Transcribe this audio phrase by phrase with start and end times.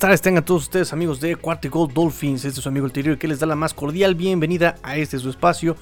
[0.00, 2.46] Tardes, tengan todos ustedes amigos de Cuarta y Gold Dolphins.
[2.46, 5.18] Este es su amigo el Tirio que les da la más cordial bienvenida a este
[5.18, 5.76] su espacio,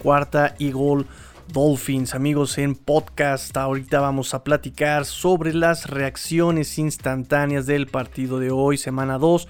[0.00, 1.04] Cuarta y Gold
[1.48, 2.14] Dolphins.
[2.14, 8.78] Amigos en podcast, ahorita vamos a platicar sobre las reacciones instantáneas del partido de hoy,
[8.78, 9.48] semana 2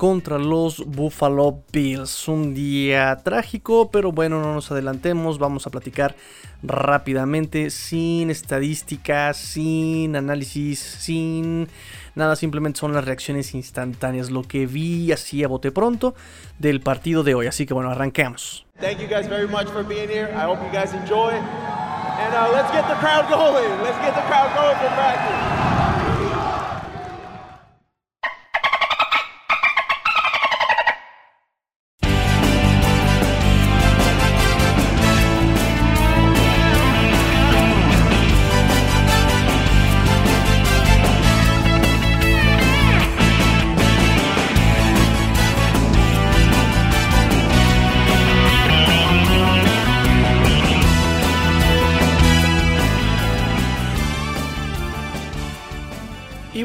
[0.00, 2.26] contra los Buffalo Bills.
[2.26, 6.16] Un día trágico, pero bueno, no nos adelantemos, vamos a platicar
[6.62, 11.68] rápidamente, sin estadísticas, sin análisis, sin
[12.14, 16.14] nada, simplemente son las reacciones instantáneas, lo que vi así a bote pronto
[16.58, 17.46] del partido de hoy.
[17.46, 18.64] Así que bueno, arranquemos.
[18.80, 20.30] Thank you guys very much for being here.
[20.32, 21.34] I hope you guys enjoy.
[21.34, 23.68] And uh, let's get the crowd going.
[23.82, 25.99] Let's get the crowd going for practice.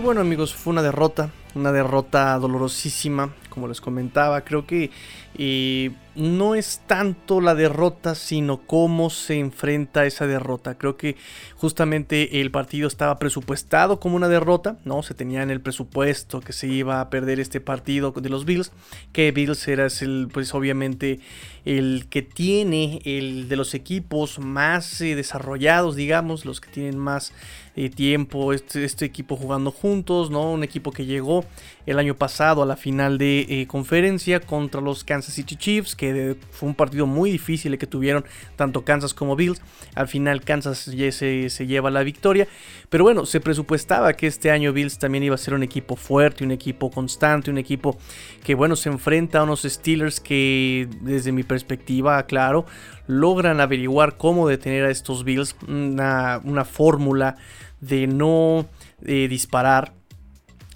[0.05, 4.41] Bueno amigos, fue una derrota, una derrota dolorosísima, como les comentaba.
[4.41, 4.91] Creo que
[5.37, 10.77] eh, no es tanto la derrota, sino cómo se enfrenta esa derrota.
[10.77, 11.15] Creo que
[11.55, 15.03] justamente el partido estaba presupuestado como una derrota, ¿no?
[15.03, 18.71] Se tenía en el presupuesto que se iba a perder este partido de los Bills,
[19.11, 21.19] que Bills era el, pues obviamente
[21.65, 27.33] el que tiene el de los equipos más eh, desarrollados, digamos, los que tienen más
[27.75, 30.51] eh, tiempo este, este, equipo jugando juntos, ¿no?
[30.51, 31.43] Un equipo que llegó
[31.85, 36.35] el año pasado a la final de eh, conferencia contra los Kansas City Chiefs, que
[36.51, 38.25] fue un partido muy difícil que tuvieron
[38.55, 39.61] tanto Kansas como Bills.
[39.93, 42.47] Al final Kansas se, se lleva la victoria,
[42.89, 46.43] pero bueno, se presupuestaba que este año Bills también iba a ser un equipo fuerte,
[46.43, 47.97] un equipo constante, un equipo
[48.43, 52.65] que bueno, se enfrenta a unos Steelers que desde mi perspectiva, claro,
[53.07, 57.37] logran averiguar cómo detener a estos Bills, una, una fórmula
[57.81, 58.67] de no
[59.03, 59.93] eh, disparar,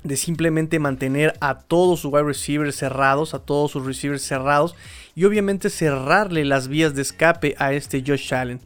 [0.03, 4.75] de simplemente mantener a todos sus wide receivers cerrados, a todos sus receivers cerrados
[5.15, 8.61] y obviamente cerrarle las vías de escape a este Josh Allen.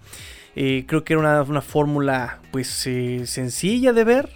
[0.55, 4.29] Eh, creo que era una, fórmula pues eh, sencilla de ver,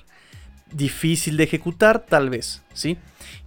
[0.72, 2.98] difícil de ejecutar tal vez, ¿sí?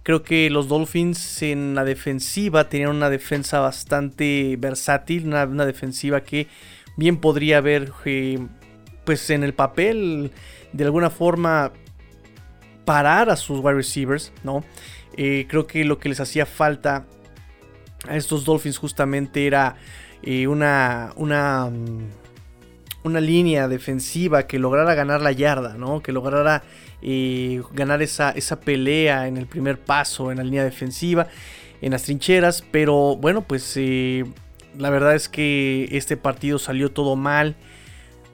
[0.03, 6.21] Creo que los Dolphins en la defensiva tenían una defensa bastante versátil, una, una defensiva
[6.21, 6.47] que
[6.97, 7.91] bien podría haber
[9.03, 10.31] pues en el papel
[10.73, 11.71] de alguna forma
[12.91, 14.65] parar a sus wide receivers, ¿no?
[15.15, 17.05] Eh, creo que lo que les hacía falta
[18.05, 19.77] a estos Dolphins justamente era
[20.23, 22.09] eh, una, una, mm,
[23.03, 26.01] una línea defensiva que lograra ganar la yarda, ¿no?
[26.01, 26.63] Que lograra
[27.01, 31.27] eh, ganar esa, esa pelea en el primer paso, en la línea defensiva,
[31.81, 33.77] en las trincheras, pero bueno, pues
[34.77, 37.55] la verdad es que este partido salió todo mal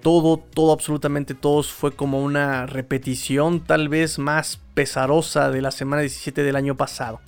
[0.08, 6.02] todo, todo, absolutamente todo fue como una repetición tal vez más pesarosa de la semana
[6.02, 7.20] 17 del año pasado.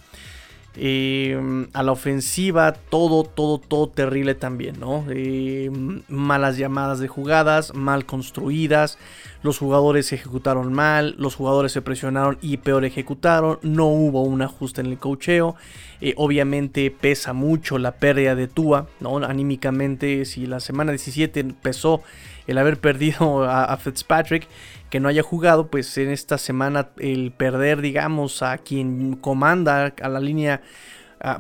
[0.78, 5.03] Em, a la ofensiva, todo, todo, todo terrible también, ¿no?
[5.09, 8.97] Em, malas llamadas de jugadas, mal construidas,
[9.42, 14.42] los jugadores se ejecutaron mal, los jugadores se presionaron y peor ejecutaron, no hubo un
[14.42, 15.56] ajuste en el cocheo,
[16.02, 19.18] eh, obviamente pesa mucho la pérdida de Tua, ¿no?
[19.18, 22.02] Anímicamente, si la semana 17 pesó
[22.48, 24.48] el haber perdido a, Fitzpatrick,
[24.90, 30.10] que no haya jugado, pues en esta semana el perder, digamos, a quien comanda a
[30.10, 30.62] la línea,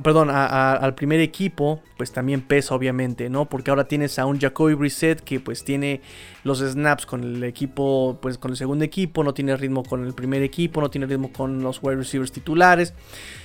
[0.03, 3.47] perdón, al primer equipo, pues también pesa obviamente, ¿no?
[3.47, 6.01] Porque ahora tienes a un Jacoby Brissett que pues tiene
[6.43, 10.13] los snaps con el equipo, pues con el segundo equipo, no tiene ritmo con el
[10.13, 12.93] primer equipo, no tiene ritmo con los wide receivers titulares.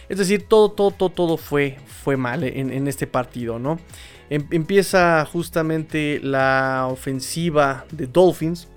[0.08, 3.78] Es decir, todo, todo, todo, todo fue, fue mal en, este partido, ¿no?
[4.28, 8.68] Em, empieza justamente la ofensiva de Dolphins.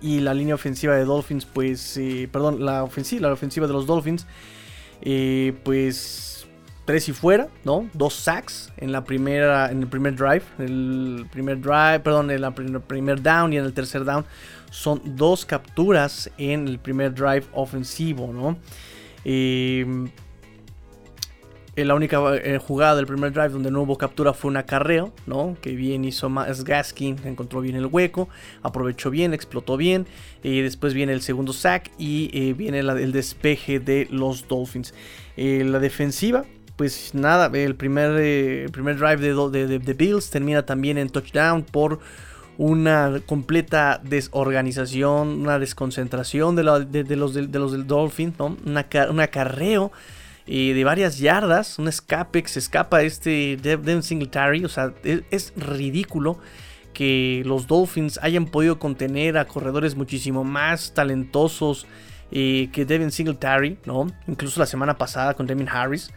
[0.00, 3.86] Y la línea ofensiva de Dolphins, pues, eh, perdón, la ofensiva, la ofensiva de los
[3.86, 4.26] Dolphins,
[5.00, 6.31] eh, pues,
[6.84, 7.88] tres y fuera, ¿no?
[7.92, 12.80] Dos sacks en la primera, en el primer drive, el primer drive, perdón, en el
[12.80, 14.24] primer down y en el tercer down,
[14.70, 18.56] son dos capturas en el primer drive ofensivo, ¿no?
[19.24, 19.86] Eh,
[21.76, 25.56] la única eh, jugada del primer drive donde no hubo captura fue un acarreo, ¿no?
[25.60, 28.28] Que bien hizo más Gaskin, encontró bien el hueco,
[28.62, 30.06] aprovechó bien, explotó bien.
[30.42, 34.92] Y después viene el segundo sack y eh, viene el despeje de los Dolphins.
[35.36, 36.44] Eh, la defensiva,
[36.82, 42.00] pues nada, el primer, primer drive de, de, Bills termina también en touchdown por
[42.58, 48.56] una completa desorganización, una desconcentración de, los, de los del Dolphin, ¿no?
[48.64, 49.92] un acarreo
[50.48, 55.52] eh, de varias yardas, un escape que se escapa este Devin Singletary, o sea, es,
[55.54, 56.40] ridículo
[56.92, 61.86] que los Dolphins hayan podido contener a corredores muchísimo más talentosos
[62.32, 64.08] eh, que Devin Singletary, ¿no?
[64.26, 66.10] Incluso la semana pasada con Devin Harris.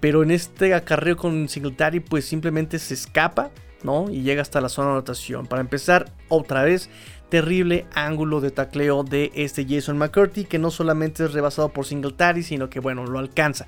[0.00, 3.50] Pero en este acarreo con Singletary, pues simplemente se escapa,
[3.82, 4.10] ¿no?
[4.10, 5.46] Y llega hasta la zona de anotación.
[5.46, 6.88] Para empezar, otra vez,
[7.28, 12.42] terrible ángulo de tacleo de este Jason McCurdy, que no solamente es rebasado por Singletary,
[12.42, 13.66] sino que, bueno, lo alcanza.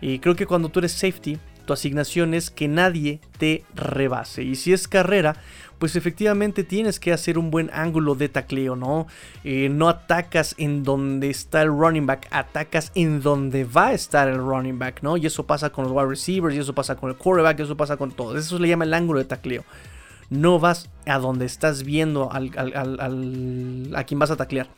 [0.00, 4.42] Y creo que cuando tú eres safety, tu asignación es que nadie te rebase.
[4.42, 5.36] Y si es carrera,
[5.78, 9.06] pues efectivamente tienes que hacer un buen ángulo de tacleo, ¿no?
[9.44, 14.28] Eh, no atacas en donde está el running back, atacas en donde va a estar
[14.28, 15.18] el running back, ¿no?
[15.18, 17.76] Y eso pasa con los wide receivers, y eso pasa con el quarterback, y eso
[17.76, 18.38] pasa con todo.
[18.38, 19.62] Eso se le llama el ángulo de tacleo.
[20.30, 22.50] No vas a donde estás viendo al,
[23.94, 24.68] a quien vas a taclear.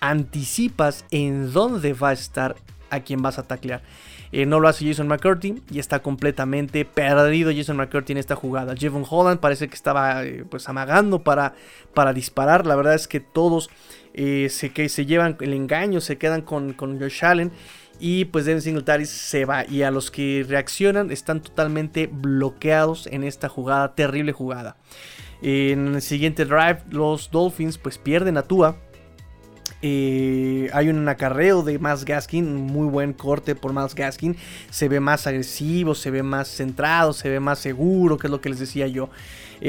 [0.00, 2.56] Anticipas en dónde va a estar
[2.90, 3.82] a quien vas a taclear.
[4.32, 8.74] Eh, no lo hace Jason McCurdy y está completamente perdido Jason McCurdy en esta jugada.
[8.74, 11.54] Jevon Holland parece que estaba eh, pues amagando para,
[11.92, 12.66] para disparar.
[12.66, 13.68] La verdad es que todos
[14.14, 17.52] eh, se, que se llevan el engaño, se quedan con, con Josh Allen.
[18.00, 19.66] Y pues Devin Singletary se va.
[19.66, 24.76] Y a los que reaccionan están totalmente bloqueados en esta jugada, terrible jugada.
[25.42, 28.76] En el siguiente drive, los Dolphins pues pierden a Tua
[29.82, 34.36] eh, hay un acarreo de Miles Gaskin, muy buen corte por Miles Gaskin.
[34.70, 38.40] Se ve más agresivo, se ve más centrado, se ve más seguro, que es lo
[38.40, 39.10] que les decía yo.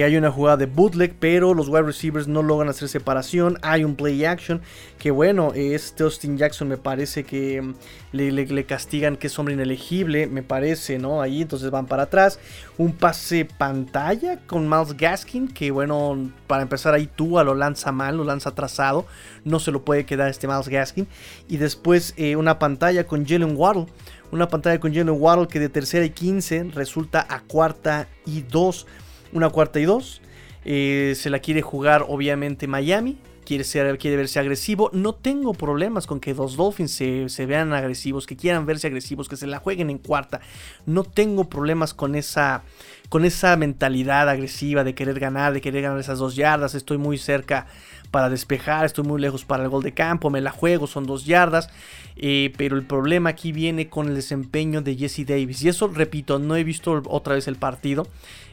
[0.02, 3.60] Hay una jugada de bootleg, pero los wide receivers no logran hacer separación.
[3.62, 4.62] Hay un play action
[4.98, 7.76] que bueno, este Austin Jackson me parece que mm,
[8.12, 11.22] le, castigan que es hombre inelegible, me parece, ¿no?
[11.22, 12.40] Ahí entonces van para atrás.
[12.80, 18.18] Un pase pantalla con Miles Gaskin, que bueno, para empezar ahí Tua lo lanza mal,
[18.18, 19.06] lo lanza atrasado.
[19.44, 21.08] No se lo puede quedar este Miles Gaskin.
[21.48, 23.86] Y después eh, una pantalla con Jalen Waddle.
[24.32, 28.88] Una pantalla con Jalen Waddle que de tercera y 15 resulta a cuarta y 2
[29.34, 30.22] una cuarta y dos.
[30.66, 33.18] Eh, se la quiere jugar obviamente Miami.
[33.46, 34.90] Quiere, ser, quiere verse agresivo.
[34.94, 39.36] No tengo problemas con que los Dolphins se, vean agresivos, que quieran verse agresivos, que
[39.36, 40.40] se la jueguen en cuarta.
[40.86, 42.64] No tengo problemas con esa,
[43.10, 46.74] con esa mentalidad agresiva de querer ganar, de querer ganar esas dos yardas.
[46.74, 47.68] Estoy muy cerca
[48.14, 51.26] para despejar, estoy muy lejos para el gol de campo, me la juego, son dos
[51.26, 51.72] yardas.
[52.16, 55.64] Eh, pero el problema aquí viene con el desempeño de Jesse Davis.
[55.64, 58.08] Y eso, repito, no he visto otra vez el partido.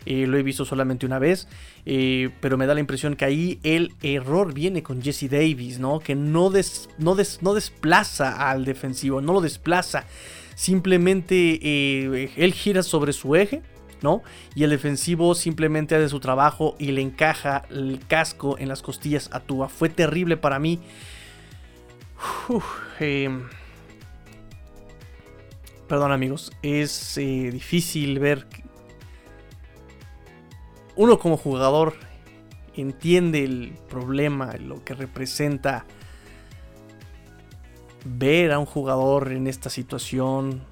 [0.07, 1.47] Eh, lo he visto solamente una vez.
[1.85, 6.01] Eh, pero me da la impresión que ahí el error viene con Jesse Davis, ¿no?
[6.01, 6.51] Que no,
[6.97, 10.07] no, no desplaza al defensivo, no lo desplaza.
[10.55, 13.61] Simplemente él gira sobre su eje.
[14.55, 19.29] Y el defensivo simplemente hace su trabajo y le encaja el casco en las costillas
[19.33, 19.69] a Tua.
[19.69, 20.81] Fue terrible para mí.
[22.99, 23.49] Em,
[25.89, 28.47] perdón amigos, es eh, difícil ver...
[30.97, 31.95] Uno como jugador
[32.77, 35.87] entiende el problema, lo que representa
[38.05, 40.63] ver a un jugador en esta situación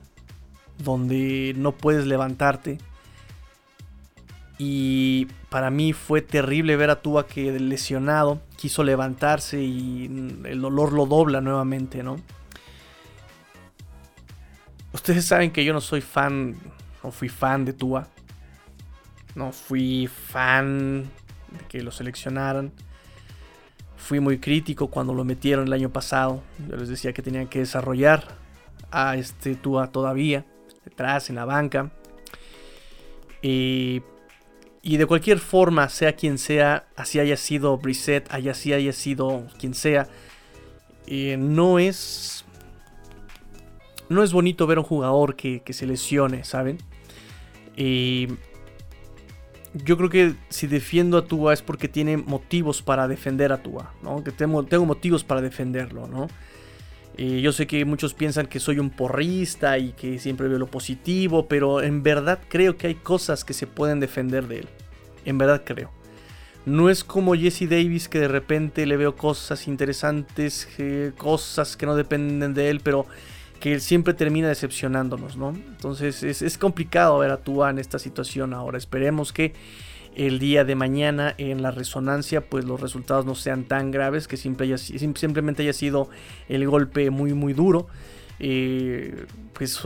[0.78, 2.78] donde no puedes levantarte.
[4.58, 10.06] Y para mí fue terrible ver a Tua que lesionado quiso levantarse y
[10.44, 12.16] el dolor lo dobla nuevamente, ¿no?
[14.92, 16.56] Ustedes saben que yo no soy fan,
[17.02, 18.08] o fui fan de Tua.
[19.36, 22.72] No fui fan de que lo seleccionaran.
[23.96, 26.42] Fui muy crítico cuando lo metieron el año pasado.
[26.68, 28.24] Yo les decía que tenían que desarrollar
[28.90, 30.44] a este Tua todavía,
[30.84, 31.92] detrás, en la banca.
[33.40, 34.02] Y
[34.88, 39.74] y de cualquier forma, sea quien sea, así haya sido Brissett, así haya sido quien
[39.74, 40.08] sea,
[41.06, 42.46] eh, no es.
[44.08, 46.78] No es bonito ver a un jugador que, se lesione, ¿saben?
[47.76, 48.28] Y
[49.74, 53.92] yo creo que si defiendo a Tua es porque tiene motivos para defender a Tua,
[54.02, 54.24] ¿no?
[54.24, 56.28] Que tengo, tengo motivos para defenderlo, ¿no?
[57.18, 60.68] Y yo sé que muchos piensan que soy un porrista y que siempre veo lo
[60.68, 64.68] positivo, pero en verdad creo que hay cosas que se pueden defender de él.
[65.24, 65.90] En verdad creo.
[66.64, 71.86] No es como Jesse Davis que de repente le veo cosas interesantes, eh, cosas que
[71.86, 73.04] no dependen de él, pero
[73.58, 75.50] que él siempre termina decepcionándonos, ¿no?
[75.50, 78.78] Entonces es, complicado ver a Tua en esta situación ahora.
[78.78, 79.54] Esperemos que
[80.18, 84.36] el día de mañana en la resonancia pues los resultados no sean tan graves, que
[84.36, 86.10] simplemente haya sido
[86.48, 87.86] el golpe muy muy duro.
[88.40, 89.80] Eh, pues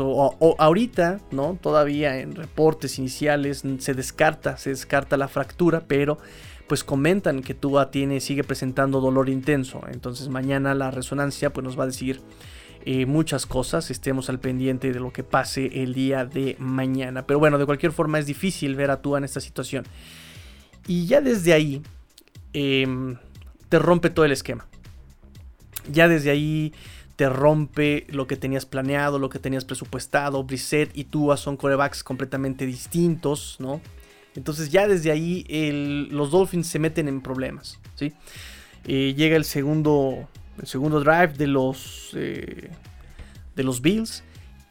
[0.59, 1.59] ahorita, ¿no?
[1.61, 6.19] Todavía en reportes iniciales se descarta, se descarta la fractura, pero
[6.67, 9.83] pues comentan que Tua tiene, sigue presentando dolor intenso.
[9.91, 12.21] Entonces mañana la resonancia pues nos va a decir
[12.85, 13.91] eh, muchas cosas.
[13.91, 17.27] Estemos al pendiente de lo que pase el día de mañana.
[17.27, 19.85] Pero bueno, de cualquier forma es difícil ver a Tua en esta situación.
[20.87, 21.83] Y ya desde ahí
[22.53, 23.17] em,
[23.69, 24.67] te rompe todo el esquema.
[25.91, 26.73] Ya desde ahí
[27.17, 30.43] te rompe lo que tenías planeado, lo que tenías presupuestado.
[30.45, 33.81] Brissett y Tua son corebacks completamente distintos, ¿no?
[34.35, 35.45] Entonces ya desde ahí
[36.11, 38.13] los Dolphins se meten en problemas, ¿sí?
[38.85, 42.71] Eh, llega el segundo, el segundo drive de los, eh,
[43.55, 44.25] de los Bills.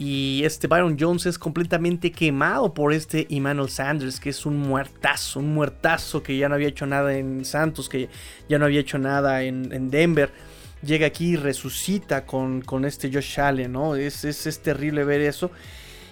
[0.04, 5.42] Y este Byron Jones es completamente quemado por este Emmanuel Sanders, que es un muertazo,
[5.42, 8.10] un muertazo que ya no había hecho nada en Santos, que
[8.50, 10.32] ya no había hecho nada en, Denver.
[10.84, 13.96] Llega aquí y resucita con, con, este Josh Allen, ¿no?
[13.96, 15.52] Es, es, terrible ver eso.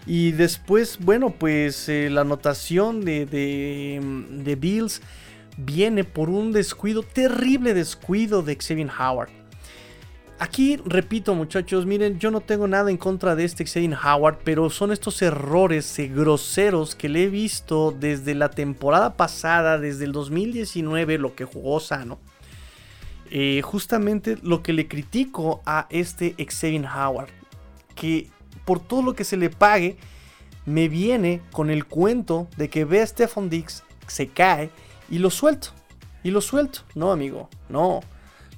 [0.06, 5.02] Y después, bueno, pues eh, la anotación de, de, de Bills
[5.58, 9.39] viene por un descuido, terrible descuido de Xavier Howard.
[10.42, 14.70] Aquí repito muchachos, miren, yo no tengo nada en contra de este Xavier Howard, pero
[14.70, 20.14] son estos errores eh, groseros que le he visto desde la temporada pasada, desde el
[20.14, 22.20] 2019, lo que jugó sano.
[23.30, 27.30] Eh, justamente lo que le critico a este Xavier Howard,
[27.94, 28.30] que
[28.64, 29.98] por todo lo que se le pague,
[30.66, 34.70] me viene con el cuento de que ve a Stephon Dix, se cae
[35.10, 35.72] y lo suelto.
[36.24, 36.80] Y lo suelto.
[36.96, 38.00] No, amigo, no.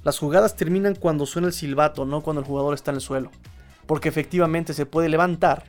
[0.04, 3.30] Las jugadas terminan cuando suena el silbato, no cuando el jugador está en el suelo.
[3.86, 5.64] Porque efectivamente se puede levantar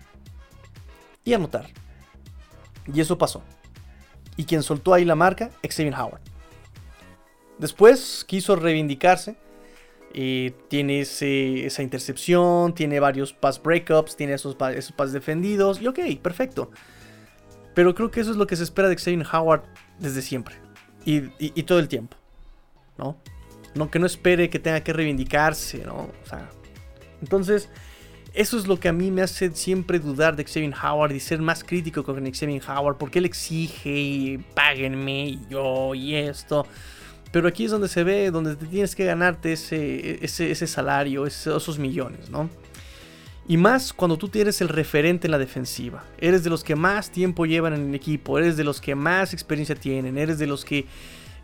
[1.23, 1.67] y anotar.
[2.91, 3.43] Y eso pasó.
[4.35, 6.21] Y quien soltó ahí la marca, Xavier Howard.
[7.59, 9.35] Después quiso reivindicarse.
[10.15, 15.81] Eh, tiene esa intercepción, tiene varios pass breakups, tiene esos, esos pass defendidos.
[15.81, 16.71] Y ok, perfecto.
[17.75, 19.63] Pero creo que eso es lo que se espera de Xavier Howard
[19.99, 20.55] desde siempre.
[21.05, 22.17] Y, y todo el tiempo.
[22.97, 23.17] ¿No?
[23.75, 26.09] No, que no espere que tenga que reivindicarse, ¿no?
[26.23, 26.49] O sea,
[27.21, 27.69] entonces,
[28.33, 31.39] eso es lo que a mí me hace siempre dudar de Xavier Howard y ser
[31.39, 36.65] más crítico con Xavier Howard, porque él exige y páguenme y yo y esto.
[37.31, 41.79] Pero aquí es donde se ve, donde te tienes que ganarte ese, ese, salario, esos
[41.79, 42.49] millones, ¿no?
[43.47, 46.03] Y más cuando tú tienes el referente en la defensiva.
[46.19, 49.33] Eres de los que más tiempo llevan en el equipo, eres de los que más
[49.33, 50.85] experiencia tienen, eres de los que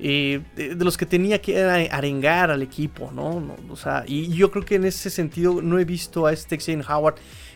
[0.01, 3.55] eh, de, los que tenía que arengar al equipo, ¿no?
[3.69, 6.85] O sea, y yo creo que en ese sentido no he visto a este Xavier
[6.89, 7.15] Howard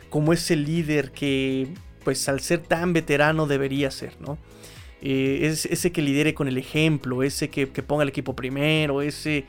[0.10, 1.74] como ese líder que,
[2.04, 4.38] pues al ser tan veterano debería ser, ¿no?
[5.02, 9.46] Eh, es, ese que lidere con el ejemplo, ese que, ponga el equipo primero, ese...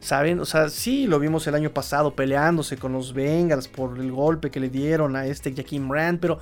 [0.00, 0.38] ¿Saben?
[0.38, 4.50] O sea, sí, lo vimos el año pasado peleándose con los Bengals por el golpe
[4.50, 6.40] que le dieron a este Jaquim Rand, pero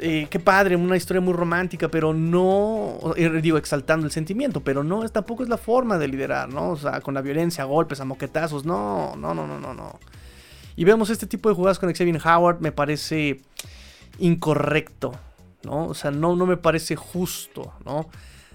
[0.00, 4.84] eh, qué padre, una historia muy romántica, pero no, eh, digo, exaltando el sentimiento, pero
[4.84, 6.70] no, tampoco es la forma de liderar, ¿no?
[6.70, 9.98] O sea, con la violencia, golpes, a moquetazos, no, no, no, no, no, no.
[10.76, 13.40] Y vemos este tipo de jugadas con Xavier Howard, me parece
[14.18, 15.12] incorrecto,
[15.64, 15.86] ¿no?
[15.86, 18.08] O sea, no, no me parece justo, ¿no?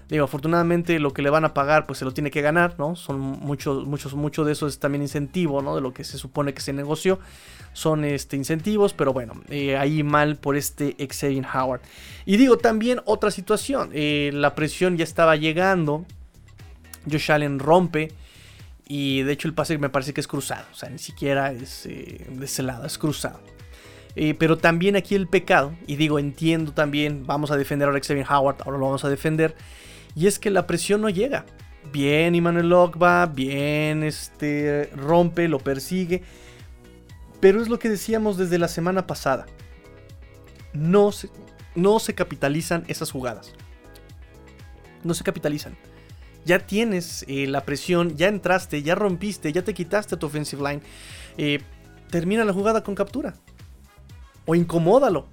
[0.08, 2.94] Digo, afortunadamente lo que le van a pagar, pues se lo tiene que ganar, ¿no?
[2.94, 5.74] Son muchos, muchos, mucho de eso es también incentivo, ¿no?
[5.74, 7.18] De lo que se supone que se negoció.
[7.72, 11.80] Son este, incentivos, pero bueno, eh, ahí mal por este Xavier Howard.
[12.26, 16.04] Y digo, también otra situación, eh, la presión ya estaba llegando.
[17.10, 18.12] Josh Allen rompe.
[18.86, 20.66] Y de hecho el pase me parece que es cruzado.
[20.70, 23.40] O sea, ni siquiera es eh, de ese lado, es cruzado.
[24.38, 28.58] pero también aquí el pecado, y digo, entiendo también, vamos a defender a Xavier Howard,
[28.66, 29.56] ahora lo vamos a defender.
[30.14, 31.44] Y es que la presión no llega.
[31.92, 36.22] Bien Emmanuel Ogba, bien este, rompe, lo persigue.
[37.40, 39.46] Pero es lo que decíamos desde la semana pasada.
[40.72, 41.28] No se,
[41.74, 43.52] no se capitalizan esas jugadas.
[45.02, 45.76] No se capitalizan.
[46.44, 50.82] Ya tienes eh, la presión, ya entraste, ya rompiste, ya te quitaste tu offensive line.
[51.38, 51.60] Eh,
[52.10, 53.34] termina la jugada con captura.
[54.46, 55.26] O incomódalo.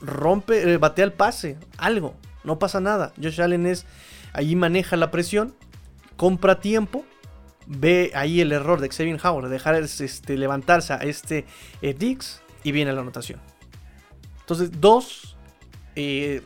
[0.00, 1.56] Rompe, eh, batea el pase.
[1.76, 2.14] Algo.
[2.44, 3.12] No pasa nada.
[3.20, 3.84] Josh Allen es
[4.38, 5.52] Ahí maneja la presión,
[6.16, 7.04] compra tiempo,
[7.66, 11.44] ve ahí el error de Xavier Howard, dejar este, levantarse a este
[11.82, 13.40] eh, Dix y viene la anotación.
[14.38, 15.36] Entonces, dos
[15.96, 16.42] eh,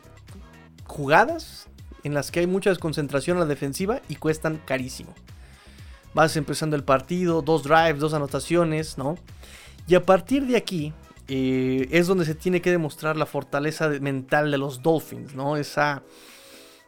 [0.85, 1.67] jugadas
[2.03, 5.13] en las que hay mucha desconcentración a la defensiva y cuestan carísimo.
[6.15, 9.19] Vas empezando el partido, dos drives, dos anotaciones, ¿no?
[9.87, 10.93] Y a partir de aquí
[11.27, 15.57] eh, es donde se tiene que demostrar la fortaleza mental de los Dolphins, ¿no?
[15.57, 16.01] Esa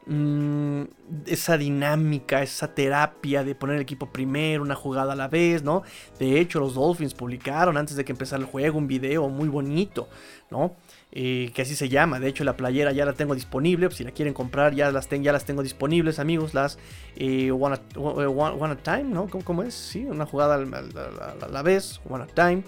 [0.07, 0.83] Mm,
[1.25, 5.83] esa dinámica, esa terapia de poner el equipo primero, una jugada a la vez, ¿no?
[6.19, 10.07] De hecho, los Dolphins publicaron antes de que empezara el juego un video muy bonito,
[10.51, 10.75] ¿no?
[11.17, 12.19] eh, que así se llama.
[12.19, 13.89] De hecho, la playera ya la tengo disponible.
[13.91, 16.53] Si la quieren comprar, ya las, tengo disponibles, amigos.
[16.53, 16.77] Las
[17.15, 19.27] eh, one, a, Time, ¿no?
[19.27, 19.73] ¿Cómo, es?
[19.73, 22.63] Sí, una jugada a la, vez, One at Time.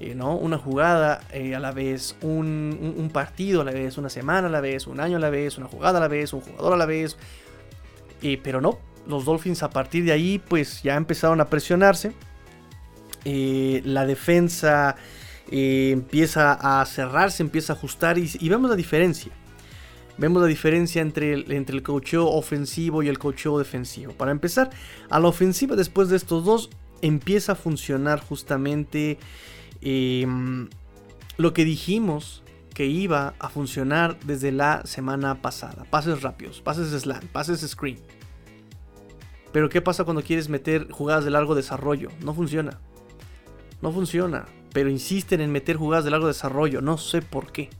[0.00, 0.14] Eh.
[0.14, 4.86] Una jugada a la vez, un, partido a la vez, una semana a la vez,
[4.86, 7.16] un año a la vez, una jugada a la vez, un jugador a la vez.
[8.42, 12.12] pero no, los Dolphins a partir de ahí pues ya empezaron a presionarse.
[13.24, 14.96] la defensa
[15.50, 19.32] eh, empieza a cerrarse, empieza a ajustar y, vemos la diferencia.
[20.18, 24.12] Vemos la diferencia entre el, entre el cocheo ofensivo y el cocheo defensivo.
[24.12, 24.70] Para empezar,
[25.10, 26.70] a la ofensiva después de estos dos
[27.02, 29.18] empieza a funcionar justamente
[29.80, 30.68] em,
[31.36, 32.42] lo que dijimos
[32.74, 35.84] que iba a funcionar desde la semana pasada.
[35.90, 37.98] Pases rápidos, pases slant, pases screen.
[39.52, 42.10] Pero ¿qué pasa cuando quieres meter jugadas de largo desarrollo?
[42.22, 42.78] No funciona.
[43.80, 46.82] No funciona pero insisten en meter jugadas de largo desarrollo.
[46.82, 47.70] No sé por qué.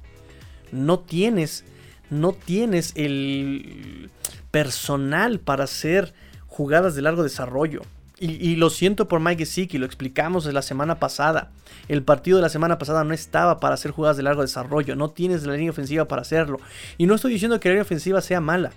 [0.72, 1.66] No tienes,
[2.08, 4.08] no tienes el
[4.50, 6.14] personal para hacer
[6.46, 7.82] jugadas de largo desarrollo.
[8.18, 11.50] Y, lo siento por Mike Gesicki, lo explicamos la semana pasada.
[11.86, 14.96] El partido de la semana pasada no estaba para hacer jugadas de largo desarrollo.
[14.96, 16.58] No tienes la línea ofensiva para hacerlo.
[16.96, 18.72] Y no estoy diciendo que la línea ofensiva sea mala,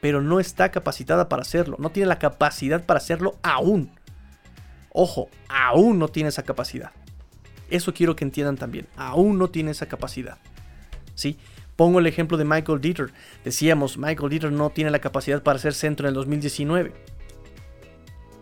[0.00, 1.76] pero no está capacitada para hacerlo.
[1.78, 3.92] No tiene la capacidad para hacerlo aún.
[4.92, 6.90] Ojo, aún no tiene esa capacidad.
[7.70, 8.88] Eso quiero que entiendan también.
[8.96, 10.38] Aún no tiene esa capacidad.
[11.14, 11.38] ¿Sí?
[11.76, 13.12] Pongo el ejemplo de Michael Dieter.
[13.44, 16.92] Decíamos, Michael Dieter no tiene la capacidad para ser centro en el 2019.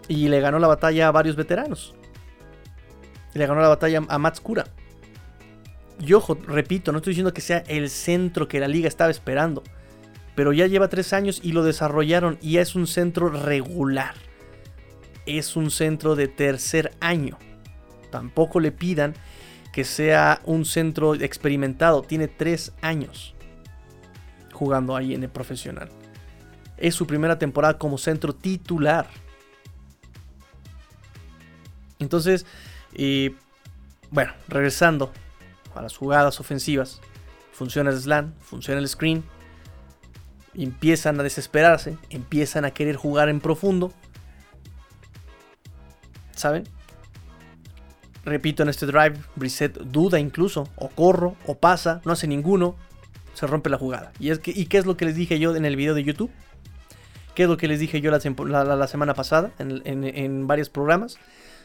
[0.09, 1.95] Y le ganó la batalla a varios veteranos.
[3.35, 4.65] le ganó la batalla a Mats Kura.
[6.01, 9.63] Y ojo, repito, no estoy diciendo que sea el centro que la liga estaba esperando.
[10.35, 14.15] Pero ya lleva tres años y lo desarrollaron y es un centro regular.
[15.27, 17.39] Es un centro de tercer año.
[18.11, 19.15] Tampoco le pidan
[19.73, 22.03] que sea un centro experimentado.
[22.03, 23.35] Tiene tres años
[24.53, 25.89] jugando ahí en el profesional.
[26.77, 29.09] Es su primera temporada como centro titular.
[31.99, 32.47] Entonces,
[34.11, 35.13] bueno, regresando
[35.75, 37.01] a las jugadas ofensivas.
[37.53, 39.25] Funciona el slam, funciona el screen.
[40.55, 43.93] Empiezan a desesperarse, empiezan a querer jugar en profundo.
[46.35, 46.65] ¿Saben?
[48.25, 52.77] Repito, en este drive, Brissett duda incluso, o corro, o pasa, no hace ninguno,
[53.35, 54.13] se rompe la jugada.
[54.19, 56.05] ¿Y, es que, ¿Y qué es lo que les dije yo en el video de
[56.05, 56.31] YouTube?
[57.35, 58.19] ¿Qué es lo que les dije yo la,
[58.89, 61.19] semana pasada en, varios programas?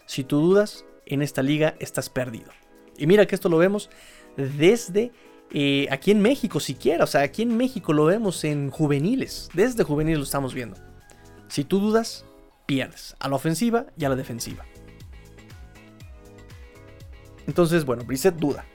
[0.05, 2.51] Si tú dudas, en esta liga estás perdido.
[2.97, 3.89] Y mira que esto lo vemos
[4.37, 5.11] desde
[5.51, 7.03] eh, aquí en México siquiera.
[7.03, 9.49] O sea, aquí en México lo vemos en juveniles.
[9.53, 10.77] Desde juveniles lo estamos viendo.
[11.47, 12.25] Si tú dudas,
[12.65, 13.15] pierdes.
[13.19, 14.65] A la ofensiva y a la defensiva.
[17.47, 18.65] Entonces, bueno, Brissett duda.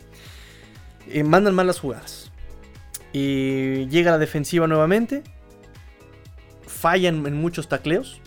[1.08, 2.30] Eh, mandan mal las jugadas.
[3.12, 5.24] Y llega la defensiva nuevamente.
[6.66, 8.20] Fallan en muchos tacleos.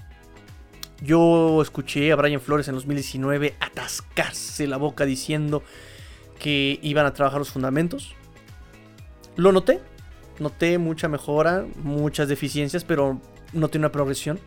[1.01, 5.63] Yo escuché a Brian Flores en 2019 atascarse la boca diciendo
[6.39, 8.15] que iban a trabajar los fundamentos.
[9.35, 9.79] Lo noté.
[10.39, 13.19] Noté mucha mejora, muchas deficiencias, pero
[13.53, 14.39] noté una progresión.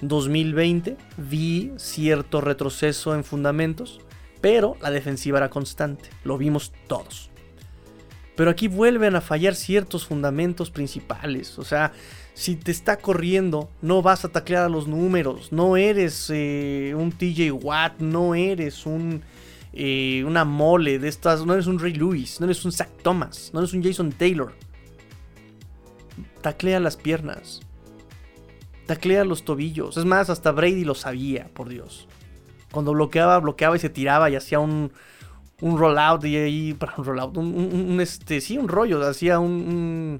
[0.00, 4.00] 2020 vi cierto retroceso en fundamentos
[4.44, 7.30] pero la defensiva era constante, lo vimos todos.
[8.36, 11.92] Pero aquí vuelven a fallar ciertos fundamentos principales, o sea,
[12.34, 17.12] si te está corriendo, no vas a taclear a los números, no eres eh, un
[17.12, 19.22] TJ Watt, no eres un,
[19.72, 23.50] eh, una mole de estas, no eres un Ray Lewis, no eres un Zach Thomas,
[23.52, 24.52] no eres un Jason Taylor.
[26.42, 27.60] Taclea las piernas,
[28.86, 32.08] taclea los tobillos, es más, hasta Brady lo sabía, por Dios.
[32.72, 34.90] Cuando bloqueaba, bloqueaba y se tiraba y hacía un,
[35.60, 40.18] un rollout y ahí, para un rollout, un, este, sí, un rollo, hacía un,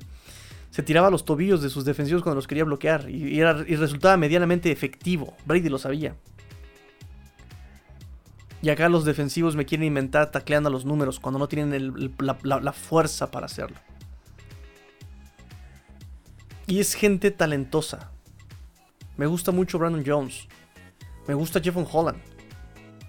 [0.71, 4.17] se tiraba los tobillos de sus defensivos cuando los quería bloquear y, era, y resultaba
[4.17, 5.35] medianamente efectivo.
[5.47, 6.17] Brady lo sabía.
[8.65, 12.73] Y acá los defensivos me quieren inventar tacleando a los números cuando no tienen la,
[12.73, 13.77] fuerza para hacerlo.
[16.67, 18.11] Y es gente talentosa.
[19.19, 20.49] Me gusta mucho Brandon Jones.
[21.29, 22.19] Me gusta Jeffon Holland.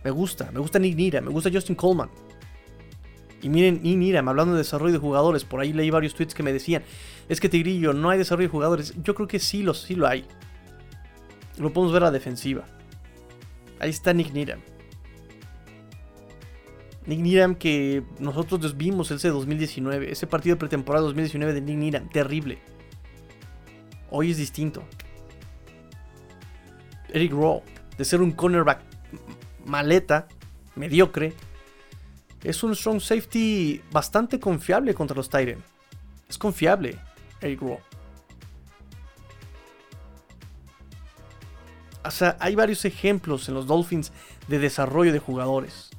[0.05, 2.11] Me gusta, me gusta Nick Nira, me gusta Justin Coleman.
[3.41, 6.43] Y miren, Nick Nira, hablando de desarrollo de jugadores, por ahí leí varios tweets que
[6.43, 6.83] me decían,
[7.27, 8.93] es que Tigrillo, no hay desarrollo de jugadores.
[9.01, 10.27] Yo creo que sí lo, sí lo hay.
[11.57, 12.65] Lo podemos ver a la defensiva.
[13.79, 14.59] Ahí está Nick Niram.
[17.07, 22.09] Nick Niram que nosotros vimos ese 2019, ese partido de pretemporada 2019 de Nick Niram,
[22.09, 22.59] terrible.
[24.11, 24.83] Hoy es distinto.
[27.09, 27.63] Eric Rowe,
[27.97, 28.94] de ser un cornerback
[29.65, 30.27] maleta,
[30.75, 31.33] mediocre,
[32.43, 35.63] es un strong safety bastante confiable contra los Tyrant.
[36.29, 36.97] Es confiable,
[37.41, 37.79] Eric Rowe.
[42.05, 44.11] O sea, hay varios ejemplos en los Dolphins
[44.47, 45.89] de desarrollo de jugadores.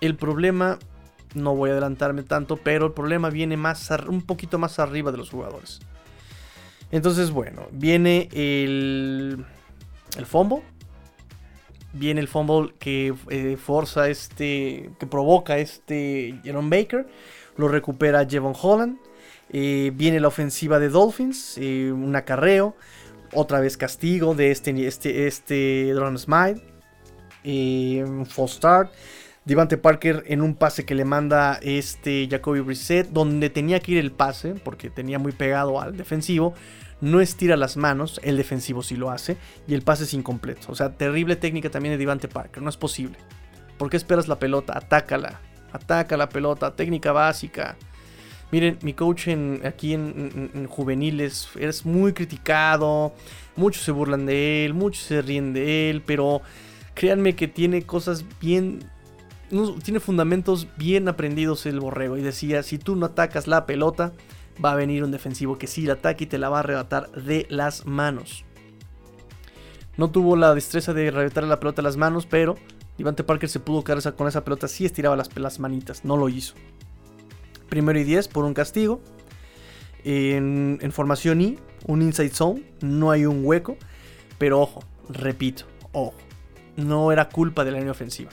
[0.00, 0.78] El problema,
[1.34, 5.18] no voy a adelantarme tanto, pero el problema viene más un poquito más arriba de
[5.18, 5.80] los jugadores.
[6.92, 9.44] Entonces, bueno, viene el,
[10.16, 10.62] el fumble.
[11.94, 17.06] Viene el fumble que eh, forza este, que provoca este Jerome Baker.
[17.56, 18.98] Lo recupera Jevon Holland.
[19.50, 22.74] Eh, viene la ofensiva de Dolphins, eh, un acarreo.
[23.32, 26.60] Otra vez castigo de este, este, este Drone Smite.
[27.44, 28.90] un false start.
[29.44, 33.98] Devante Parker en un pase que le manda este Jacoby Brissett, donde tenía que ir
[33.98, 36.54] el pase, porque tenía muy pegado al defensivo,
[37.00, 40.70] no estira las manos, el defensivo sí lo hace, y el pase es incompleto.
[40.70, 43.16] O sea, terrible técnica también de Devante Parker, no es posible.
[43.78, 44.76] ¿Por qué esperas la pelota?
[44.76, 45.40] Atácala,
[45.72, 47.76] ataca la pelota, técnica básica.
[48.52, 49.28] Miren, mi coach
[49.64, 53.12] aquí en, en, juveniles es muy criticado,
[53.56, 56.40] muchos se burlan de él, muchos se ríen de él, pero
[56.94, 58.84] créanme que tiene cosas bien
[59.82, 62.16] tiene fundamentos bien aprendidos el borrego.
[62.16, 64.12] Y decía, si tú no atacas la pelota,
[64.62, 67.10] va a venir un defensivo que sí la ataque y te la va a arrebatar
[67.12, 68.44] de las manos.
[69.96, 72.56] No tuvo la destreza de arrebatar la pelota de las manos, pero
[72.98, 74.68] Devante Parker se pudo quedar con esa pelota.
[74.68, 76.54] Sí estiraba las, las manitas, no lo hizo.
[77.68, 79.00] Primero y 10 por un castigo.
[80.04, 83.76] En, en formación I, un inside zone, no hay un hueco.
[84.38, 86.14] Pero ojo, repito, ojo,
[86.76, 88.30] no era culpa de la línea ofensiva.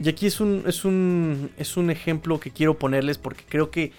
[0.00, 3.92] Y aquí es un, es un, es un ejemplo que quiero ponerles porque creo que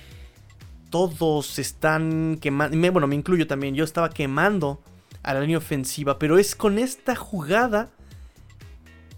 [0.90, 4.82] todos están quemando, bueno, me incluyo también, yo estaba quemando
[5.24, 7.90] a la línea ofensiva, pero es con esta jugada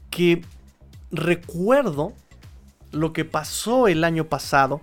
[0.10, 0.44] que
[1.12, 2.14] recuerdo
[2.92, 4.82] lo que pasó el año pasado,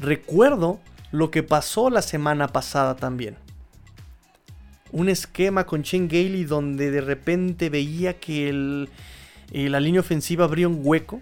[0.00, 0.80] recuerdo
[1.12, 3.36] lo que pasó la semana pasada también.
[4.92, 8.88] Un esquema con Chen Gailey donde de repente veía que el,
[9.52, 11.20] la línea ofensiva abría un hueco.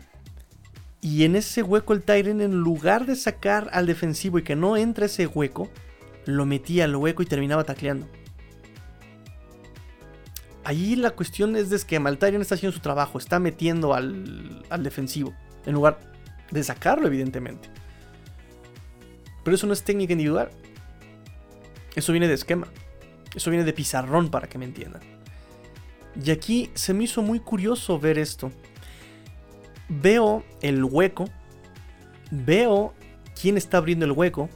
[1.04, 4.78] Y en ese hueco el Tyren, en lugar de sacar al defensivo y que no
[4.78, 5.68] entre ese hueco,
[6.24, 8.08] lo metía al hueco y terminaba tacleando.
[10.64, 14.64] Allí la cuestión es de que el Tyren está haciendo su trabajo, está metiendo al,
[14.70, 15.34] al defensivo,
[15.66, 16.00] en lugar
[16.50, 17.68] de sacarlo, evidentemente.
[19.44, 20.48] Pero eso no es técnica individual.
[21.94, 22.66] Eso viene de esquema.
[23.34, 25.02] Eso viene de pizarrón, para que me entiendan.
[26.24, 28.50] Y aquí se me hizo muy curioso ver esto.
[29.88, 31.26] Veo el hueco,
[32.30, 32.94] veo
[33.40, 34.48] quién está abriendo el hueco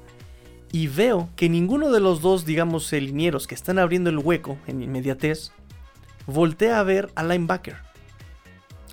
[0.73, 4.83] y veo que ninguno de los dos, digamos, linieros que están abriendo el hueco en
[4.83, 5.53] inmediatez,
[6.27, 7.77] voltea a ver al linebacker.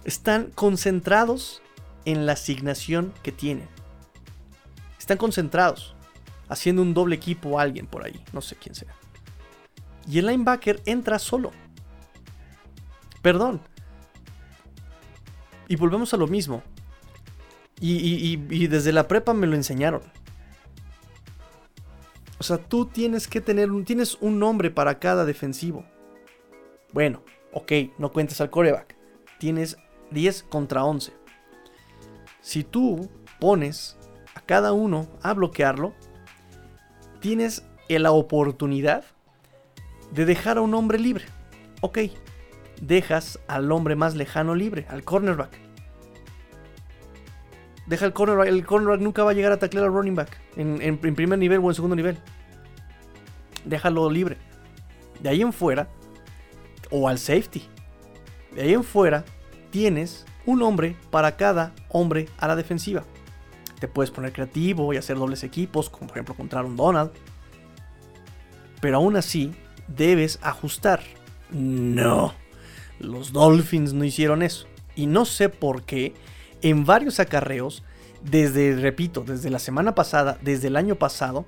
[0.04, 1.62] Están concentrados
[2.06, 3.67] en la asignación que tienen.
[5.00, 5.95] Están concentrados,
[6.48, 8.95] haciendo un doble equipo a alguien por ahí, no sé quién sea.
[10.08, 11.52] Y el linebacker entra solo.
[13.21, 13.62] Perdón.
[15.67, 16.63] Y volvemos a lo mismo.
[17.80, 20.01] Y, desde la prepa me lo enseñaron.
[22.38, 25.86] O sea, tú tienes que tener un, tienes un nombre para cada defensivo.
[26.91, 27.21] Bueno,
[27.54, 28.95] ok, no cuentes al coreback.
[29.39, 29.78] Tienes
[30.12, 31.13] 10 contra 11.
[32.41, 33.97] Si tú pones
[34.36, 35.93] a cada uno a bloquearlo,
[37.19, 39.04] tienes la oportunidad
[40.12, 41.25] de dejar a un hombre libre.
[41.82, 41.99] Ok,
[42.82, 45.66] dejas al hombre más lejano libre, al cornerback.
[47.88, 48.48] Deja el cornerback.
[48.48, 51.70] El cornerback nunca va a llegar a taclear al running back en, primer nivel o
[51.70, 52.18] en segundo nivel.
[53.64, 54.38] Déjalo libre.
[55.20, 55.88] De ahí en fuera,
[56.90, 57.64] o al safety.
[58.54, 59.24] De ahí en fuera,
[59.72, 63.04] tienes un hombre para cada hombre a la defensiva.
[63.80, 67.12] Te puedes poner creativo y hacer dobles equipos, como por ejemplo contra un Donald.
[68.82, 69.52] Pero aún así,
[69.88, 71.02] debes ajustar.
[71.52, 72.34] No.
[72.99, 74.67] Los Dolphins no hicieron eso.
[74.95, 76.13] Y no sé por qué
[76.62, 77.84] en varios acarreos,
[78.23, 81.45] desde, repito, desde la semana pasada, desde el año pasado,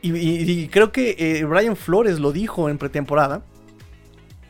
[0.00, 3.42] y, creo que eh, Brian Flores lo dijo en pretemporada.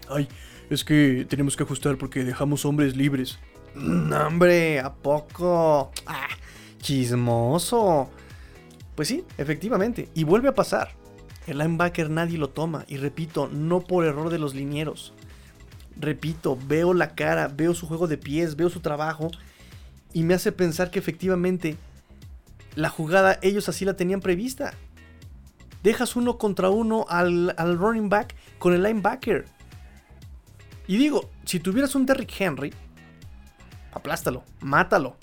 [0.08, 0.28] Ay,
[0.68, 3.38] es que tenemos que ajustar porque dejamos hombres libres.
[3.76, 5.90] hombre, ¿a poco?
[6.06, 6.28] Ah,
[6.80, 8.10] chismoso.
[8.94, 10.08] Pues sí, efectivamente.
[10.14, 10.92] Y vuelve a pasar.
[11.46, 12.84] El linebacker nadie lo toma.
[12.86, 15.14] Y repito, no por error de los linieros
[15.98, 19.30] repito, veo la cara, veo su juego de pies, veo su trabajo
[20.12, 21.76] y me hace pensar que efectivamente
[22.74, 24.72] la jugada ellos así la tenían prevista.
[25.82, 29.46] Dejas uno contra uno al, running back con el linebacker.
[30.86, 32.72] Y digo, si tuvieras un Derrick Henry,
[33.92, 35.16] aplástalo, mátalo.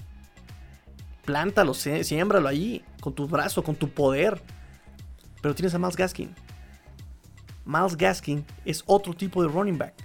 [1.26, 4.40] Plántalo, siémbralo allí, con tu brazo, con tu poder.
[5.42, 6.36] Pero tienes a Miles Gaskin.
[7.66, 9.96] Miles Gaskin es otro tipo de running back.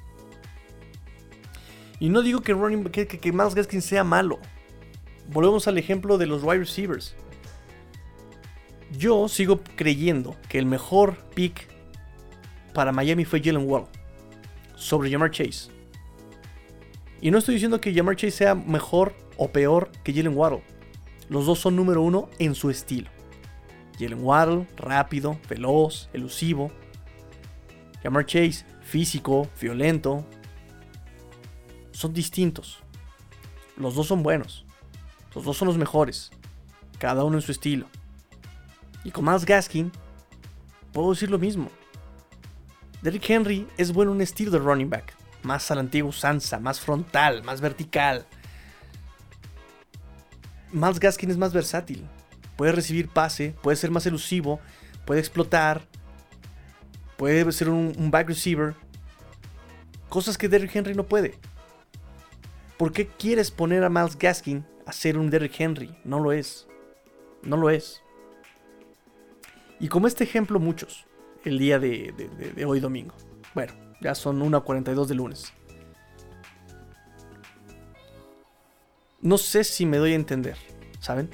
[2.00, 4.38] Y no digo que, running, que, que Miles Gaskin sea malo.
[5.28, 7.14] Volvemos al ejemplo de los wide receivers.
[8.98, 11.68] Yo sigo creyendo que el mejor pick
[12.74, 13.84] para Miami fue Jalen Wall
[14.74, 15.70] sobre Jamar Chase.
[17.20, 20.62] Y no estoy diciendo que Jamar Chase sea mejor o peor que Jalen Waddle.
[21.28, 23.10] Los dos son número uno en su estilo.
[23.98, 26.72] Jalen Waddle, rápido, veloz, elusivo.
[28.02, 30.24] Jamar Chase, físico, violento.
[32.00, 32.78] Son distintos.
[33.76, 34.64] Los dos son buenos.
[35.34, 36.30] Los dos son los mejores.
[36.98, 37.88] Cada uno en su estilo.
[39.04, 39.92] Y con más Gaskin,
[40.94, 41.70] puedo decir lo mismo.
[43.02, 45.12] Derrick Henry es bueno en un estilo de running back.
[45.42, 48.26] Más a la antigua usanza, más frontal, más vertical.
[50.72, 52.08] Miles Gaskin es más versátil.
[52.56, 54.58] Puede recibir pase, puede ser más elusivo,
[55.04, 55.82] puede explotar,
[57.18, 58.74] puede ser un, back receiver.
[60.08, 61.38] Cosas que Derrick Henry no puede.
[62.80, 65.94] ¿Por qué quieres poner a Miles Gaskin a ser un Derrick Henry?
[66.02, 66.66] No lo es.
[67.42, 68.02] No lo es.
[69.78, 71.06] Y como este ejemplo, muchos
[71.44, 72.14] el día de,
[72.66, 73.14] hoy domingo.
[73.54, 75.52] Bueno, ya son 1.42 de lunes.
[79.20, 80.56] No sé si me doy a entender,
[81.00, 81.28] ¿saben?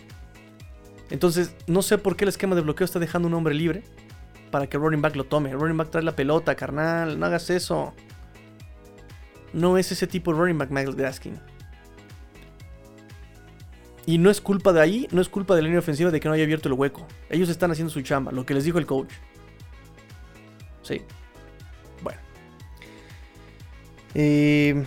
[1.11, 3.85] Entonces, no sé por qué el esquema de bloqueo está dejando un hombre libre
[4.51, 5.53] para que running back lo tome.
[5.53, 7.95] running back trae la pelota, carnal, no hagas eso.
[9.57, 11.41] No es ese tipo de running back Gaskin.
[14.05, 16.29] Y no es culpa de ahí, no es culpa de la línea ofensiva de que
[16.29, 17.07] no haya abierto el hueco.
[17.31, 19.09] Ellos están haciendo su chamba, lo que les dijo el coach.
[20.83, 21.01] Sí.
[22.03, 22.21] Bueno.
[24.15, 24.85] Eh,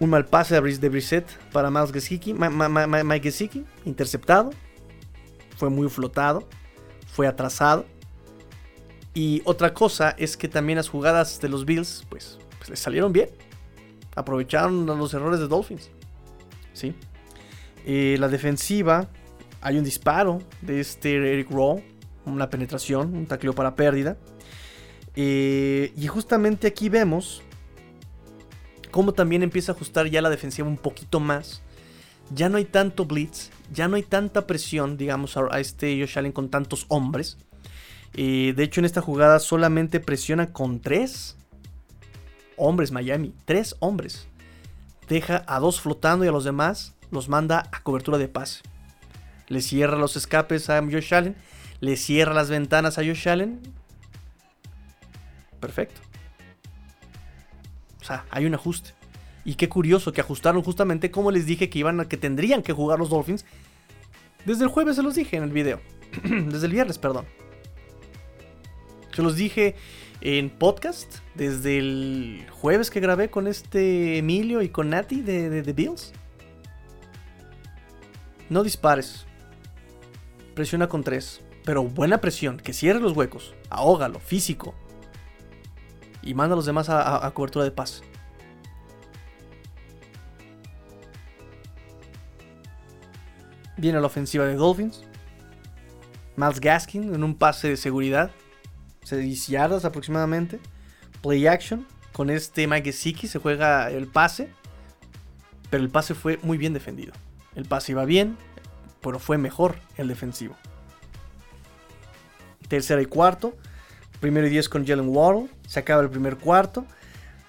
[0.00, 2.34] un mal pase de Brissett para Miles Gesicki.
[2.34, 4.50] Mike Gesicki, interceptado.
[5.56, 6.48] Fue muy flotado.
[7.06, 7.86] Fue atrasado.
[9.14, 12.40] Y otra cosa es que también las jugadas de los Bills, pues,
[12.74, 13.30] salieron bien.
[14.14, 15.90] Aprovecharon los errores de Dolphins.
[16.72, 16.94] ¿Sí?
[17.86, 19.08] Eh, la defensiva,
[19.60, 21.82] hay un disparo de este Eric Rowe
[22.28, 24.16] una penetración, un tacleo para pérdida.
[25.16, 27.42] Eh, y justamente aquí vemos
[28.90, 31.62] cómo también empieza a ajustar ya la defensiva un poquito más.
[32.34, 36.32] Ya no hay tanto blitz, ya no hay tanta presión, digamos, a, este Josh Allen
[36.32, 37.38] con tantos hombres.
[38.14, 41.37] Eh, de hecho, en esta jugada solamente presiona con tres
[42.58, 44.28] hombres Miami, tres hombres.
[45.08, 48.60] Deja a dos flotando y a los demás los manda a cobertura de pase.
[49.48, 51.36] Le cierra los escapes a Josh Allen
[51.80, 53.60] le cierra las ventanas a Josh Allen.
[55.60, 56.00] Perfecto.
[58.00, 58.90] O sea, hay un ajuste.
[59.44, 62.72] Y qué curioso que ajustaron justamente como les dije que iban a, que tendrían que
[62.72, 63.44] jugar los Dolphins.
[64.44, 65.80] Desde el jueves se los dije en el video.
[66.22, 67.26] desde el viernes, perdón.
[69.14, 69.76] Se los dije
[70.20, 75.72] en podcast desde el jueves que grabé con este Emilio y con Nati de, de
[75.72, 76.12] Bills.
[78.48, 79.26] No dispares.
[80.54, 84.74] Presiona con tres pero buena presión, que cierre los huecos, ahógalo, físico.
[86.22, 88.00] Y manda a los demás a, cobertura de paz.
[93.76, 95.04] Viene la ofensiva de Dolphins.
[96.36, 98.30] Miles Gaskin en un pase de seguridad.
[99.08, 100.60] 6 yardas aproximadamente.
[101.22, 101.86] Play action.
[102.12, 104.50] Con este Mike Gesicki se juega el pase.
[105.70, 107.12] Pero el pase fue muy bien defendido.
[107.54, 108.36] El pase iba bien,
[109.00, 110.56] pero fue mejor el defensivo
[112.68, 113.56] tercera y cuarto.
[114.20, 115.48] Primero y diez con Jalen Waddle.
[115.66, 116.84] Se acaba el primer cuarto.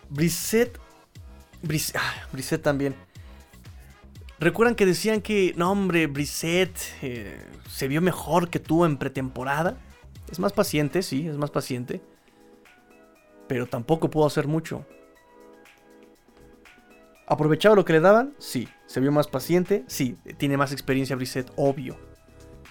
[0.10, 0.80] Brissett.
[1.96, 2.96] Ah, Brissett, también.
[4.40, 9.78] ¿Recuerdan que decían que, no hombre, Brissett eh, se vio mejor que tú en pretemporada?
[10.32, 12.02] Es más paciente, sí, es más paciente.
[13.48, 14.86] Pero tampoco pudo hacer mucho.
[17.26, 18.34] ¿Aprovechaba lo que le daban?
[18.40, 18.68] Sí.
[18.86, 19.84] ¿Se vio más paciente?
[19.88, 20.18] Sí.
[20.38, 21.98] Tiene más experiencia Brissett, obvio.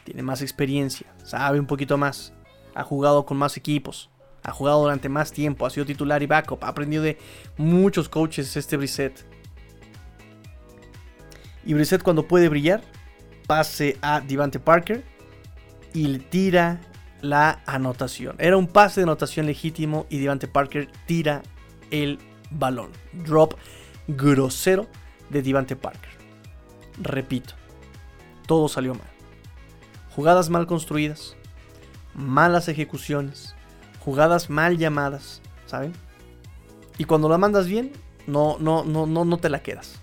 [0.04, 1.12] Tiene más experiencia.
[1.24, 2.32] Sabe un poquito más
[2.78, 4.08] ha jugado con más equipos,
[4.44, 7.18] ha jugado durante más tiempo, ha sido titular y backup, ha aprendido de
[7.56, 9.26] muchos coaches este Brissett.
[11.64, 12.82] Y Brissett cuando puede brillar,
[13.48, 15.02] pase a Devante Parker
[15.92, 16.80] y le tira
[17.20, 18.36] la anotación.
[18.38, 21.42] Era un pase de anotación legítimo y Devante Parker tira
[21.90, 22.18] el
[22.50, 22.90] balón.
[23.12, 23.54] Drop
[24.06, 24.86] grosero
[25.30, 26.10] de Devante Parker.
[27.00, 27.54] Repito,
[28.46, 29.08] todo salió mal.
[30.14, 31.36] Jugadas mal construidas,
[32.14, 33.54] malas ejecuciones,
[34.00, 35.92] jugadas mal llamadas, ¿saben?
[36.96, 37.92] Y cuando la mandas bien,
[38.26, 40.00] no, no, no, no, no te la quedas.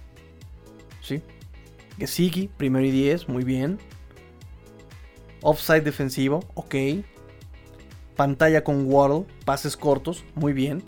[1.06, 1.22] ¿sí?
[1.98, 3.80] Gesicki, primero y 10, muy bien.
[5.42, 6.76] Offside defensivo, ok.
[8.16, 10.84] Pantalla con Waddle, pases cortos, muy bien.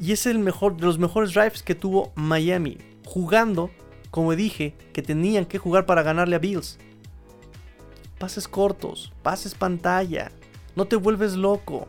[0.00, 3.70] Y es el mejor de los mejores drives que tuvo Miami, jugando,
[4.10, 6.78] como dije, que tenían que jugar para ganarle a Bills.
[8.18, 10.30] Pases cortos, pases pantalla,
[10.76, 11.88] no te vuelves loco.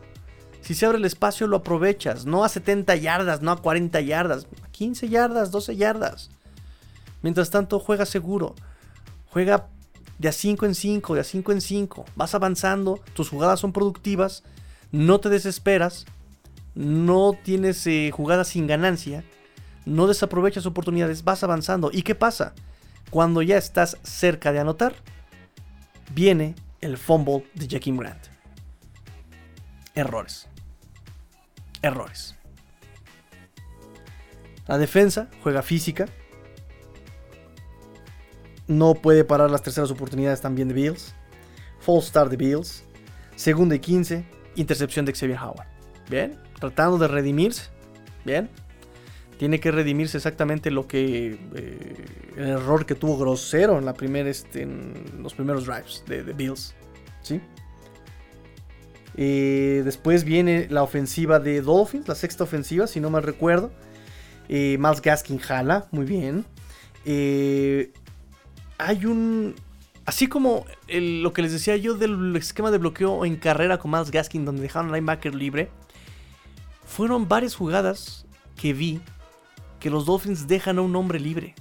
[0.62, 4.48] Si se abre el espacio lo aprovechas, no a 70 yardas, no a 40 yardas,
[4.64, 6.32] a 15 yardas, 12 yardas.
[7.22, 8.56] Mientras tanto, juega seguro.
[9.32, 9.68] Juega
[10.20, 12.06] de a 5 en 5, de a 5 en 5.
[12.16, 14.44] Vas avanzando, tus jugadas son productivas,
[14.92, 16.06] no te desesperas,
[16.76, 19.24] no tienes eh, jugadas sin ganancia,
[19.86, 21.90] no desaprovechas oportunidades, vas avanzando.
[21.92, 22.54] ¿Y qué pasa?
[23.10, 24.94] Cuando ya estás cerca de anotar,
[26.14, 28.28] viene el fumble de Jackie Grant.
[29.96, 30.48] Errores.
[31.82, 32.36] Errores.
[34.68, 36.06] La defensa juega física,
[38.70, 41.14] no puede parar las terceras oportunidades también de Bills.
[41.80, 42.86] False start de Bills.
[43.36, 44.24] Segunda y 15.
[44.56, 45.68] Intercepción de Xavier Howard.
[46.08, 46.38] Bien.
[46.60, 47.64] Tratando de redimirse.
[48.24, 48.48] Bien.
[49.40, 51.40] Tiene que redimirse exactamente lo que.
[51.56, 52.06] Eh,
[52.38, 56.76] el error que tuvo grosero en, la primera, este, en los primeros drives de, Bills.
[57.24, 57.42] ¿Sí?
[59.16, 63.72] Eh, después viene la ofensiva de Dolphins, la sexta ofensiva, si no mal recuerdo.
[64.48, 66.46] Eh, Miles Gaskin jala, muy bien.
[67.06, 67.94] Eh,
[68.80, 69.56] hay un...
[70.06, 74.10] Así como lo que les decía yo del esquema de bloqueo en carrera con Miles
[74.10, 75.70] Gaskin, donde dejaron linebacker libre,
[76.84, 79.02] fueron varias jugadas que vi
[79.80, 81.54] que los Dolphins dejan a un hombre libre.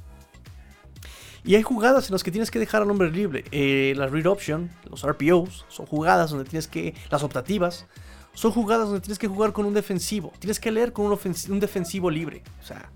[1.44, 3.44] Y hay jugadas en las que tienes que dejar al hombre libre.
[3.50, 6.94] Eh, la read option, los RPOs, son jugadas donde tienes que.
[7.10, 7.86] Las optativas,
[8.32, 10.32] son jugadas donde tienes que jugar con un defensivo.
[10.38, 11.18] Tienes que leer con un,
[11.50, 12.42] un defensivo libre.
[12.62, 12.90] O sea.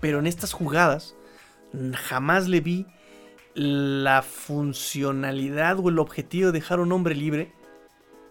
[0.00, 1.14] Pero en estas jugadas,
[1.94, 2.86] jamás le vi
[3.54, 7.52] la funcionalidad o el objetivo de dejar un hombre libre.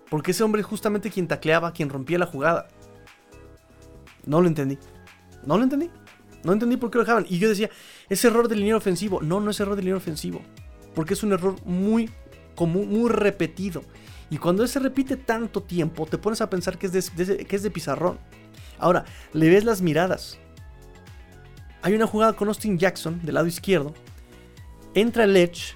[0.10, 2.68] Porque ese hombre es justamente quien tacleaba, quien rompía la jugada.
[4.26, 4.78] No lo entendí.
[5.46, 5.90] No lo entendí.
[6.44, 7.26] No entendí por qué lo dejaban.
[7.30, 7.70] Y yo decía,
[8.10, 9.22] es error del línea ofensivo.
[9.22, 10.42] No, no es error del línea ofensivo.
[10.96, 12.10] Porque es un error muy
[12.56, 13.84] común, muy repetido.
[14.30, 17.72] Y cuando se repite tanto tiempo, te pones a pensar que es que es de
[17.72, 18.20] pizarrón.
[18.78, 20.40] Ahora, le ves las miradas.
[21.82, 23.94] Hay una jugada con Austin Jackson del lado izquierdo.
[24.94, 25.76] Entra el Edge.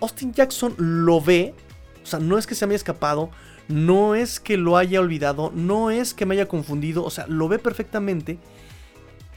[0.00, 1.54] Austin Jackson lo ve.
[2.02, 3.30] O sea, no es que se me haya escapado.
[3.68, 5.50] No es que lo haya olvidado.
[5.54, 7.04] No es que me haya confundido.
[7.04, 8.38] O sea, lo ve perfectamente.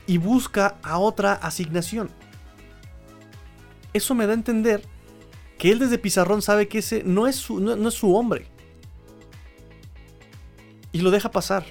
[0.08, 2.10] Y busca a otra asignación.
[3.94, 4.84] Eso me da a entender
[5.58, 8.48] que él desde Pizarrón sabe que ese no es su, no es su hombre.
[10.92, 11.66] Y lo deja pasar.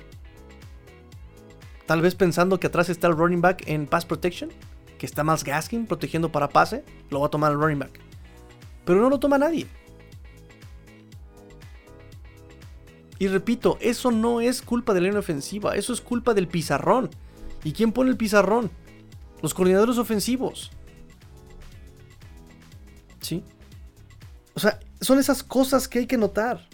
[1.86, 4.50] Tal vez pensando que atrás está el running back en pass protection,
[4.98, 8.00] que está más Gaskin protegiendo para pase, lo va a tomar el running back.
[8.84, 9.66] Pero no lo toma nadie.
[13.18, 17.10] Y repito, eso no es culpa de la línea ofensiva, eso es culpa del pizarrón.
[17.62, 18.70] ¿Y quién pone el pizarrón?
[19.40, 20.70] Los coordinadores ofensivos.
[23.20, 23.42] ¿Sí?
[24.54, 26.68] O sea, son esas cosas que hay que notar.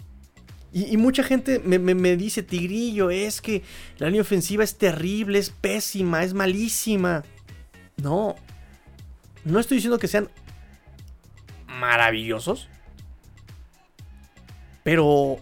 [0.73, 3.61] Y, mucha gente me, dice, Tigrillo, es que
[3.97, 7.23] la línea ofensiva es terrible, es pésima, es malísima.
[7.97, 8.35] No.
[9.43, 10.29] No estoy diciendo que sean
[11.67, 12.69] maravillosos.
[14.83, 15.39] Pero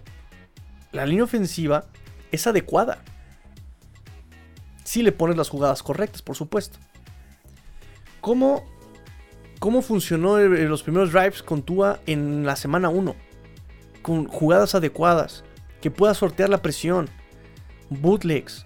[0.92, 1.86] la línea ofensiva
[2.32, 3.04] es adecuada.
[4.84, 6.80] Si le pones las jugadas correctas, por supuesto.
[8.20, 8.66] ¿Cómo,
[9.60, 13.29] cómo funcionó los primeros drives con Tua en la semana 1?
[14.02, 15.44] Con jugadas adecuadas,
[15.82, 17.10] que pueda sortear la presión,
[17.90, 18.66] bootlegs,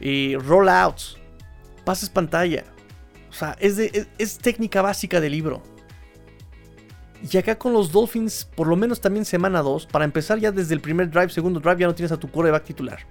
[0.00, 1.18] eh, rollouts,
[1.84, 2.64] pases pantalla.
[3.30, 5.62] O sea, es, es, técnica básica del libro.
[7.30, 10.74] Y acá con los Dolphins, por lo menos también semana 2, para empezar ya desde
[10.74, 13.06] el primer drive, segundo drive, ya no tienes a tu coreback titular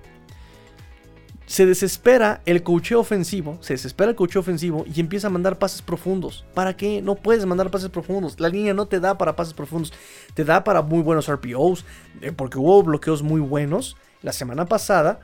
[1.52, 5.82] se desespera el cocheo ofensivo, se desespera el cocheo ofensivo y empieza a mandar pases
[5.82, 6.46] profundos.
[6.54, 7.02] ¿Para qué?
[7.02, 8.40] No puedes mandar pases profundos.
[8.40, 9.92] La línea no te da para pases profundos.
[10.34, 11.84] Te da para muy buenos RPOs,
[12.22, 15.20] eh, porque hubo bloqueos muy buenos la semana pasada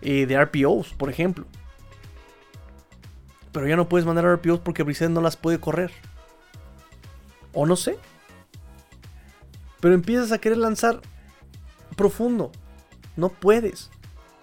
[0.00, 1.44] eh, de RPOs, por ejemplo.
[3.52, 5.90] Pero ya no puedes mandar RPOs porque Brissett no las puede correr.
[7.52, 7.98] O no sé.
[9.80, 11.02] Pero empiezas a querer lanzar
[11.96, 12.50] profundo.
[13.14, 13.90] No puedes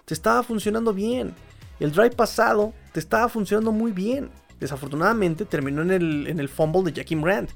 [0.04, 1.34] te estaba funcionando bien.
[1.80, 4.30] El drive pasado te estaba funcionando muy bien.
[4.60, 7.50] Desafortunadamente terminó en el, en el fumble de Jackie Brandt.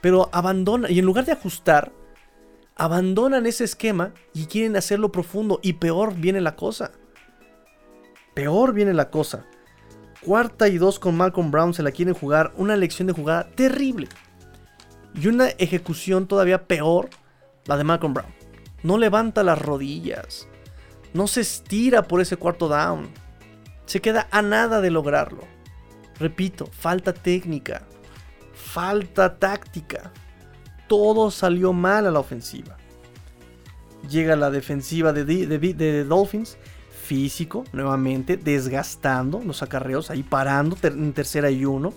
[0.00, 1.92] Pero abandona, y en lugar de ajustar,
[2.76, 5.60] abandonan ese esquema y quieren hacerlo profundo.
[5.62, 6.92] Y peor viene la cosa.
[8.34, 9.44] Peor viene la cosa.
[10.24, 12.52] Cuarta y dos con Malcolm Brown se la quieren jugar.
[12.56, 14.08] Una lección de jugada terrible.
[15.14, 17.10] Y una ejecución todavía peor,
[17.66, 18.32] la de Malcolm Brown.
[18.82, 20.47] No levanta las rodillas.
[21.14, 23.08] No se estira por ese cuarto down.
[23.86, 25.44] Se queda a nada de lograrlo.
[26.18, 27.82] Repito, falta técnica.
[28.52, 30.12] Falta táctica.
[30.88, 32.76] Todo salió mal a la ofensiva.
[34.08, 36.58] Llega la defensiva de, de, Dolphins.
[37.04, 41.94] Físico, nuevamente, desgastando los acarreos, ahí parando en tercera y uno.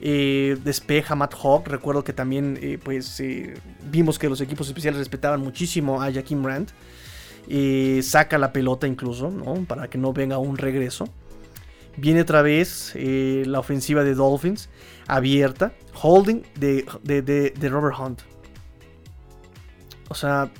[0.00, 1.68] Eh, despeja Matt Hawk.
[1.68, 3.54] Recuerdo que también eh, pues, eh,
[3.90, 6.70] vimos que los equipos especiales respetaban muchísimo a Jaquim Brandt.
[8.02, 9.32] Saca la pelota incluso,
[9.66, 11.08] Para que no venga un regreso.
[11.96, 14.68] Viene otra vez la ofensiva de Dolphins
[15.06, 15.72] abierta.
[16.00, 18.22] Holding de, de Robert Hunt.
[20.08, 20.50] O sea,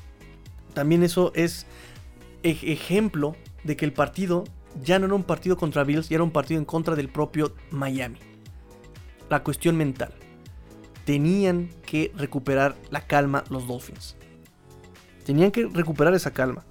[0.75, 1.67] también eso es
[2.43, 4.45] ejemplo de que el partido
[4.83, 7.55] ya no era un partido contra Bills, ya era un partido en contra del propio
[7.71, 8.19] Miami.
[9.29, 10.13] La cuestión mental.
[11.05, 14.17] Tenían que recuperar la calma los Dolphins.
[15.25, 16.65] Tenían que recuperar esa calma.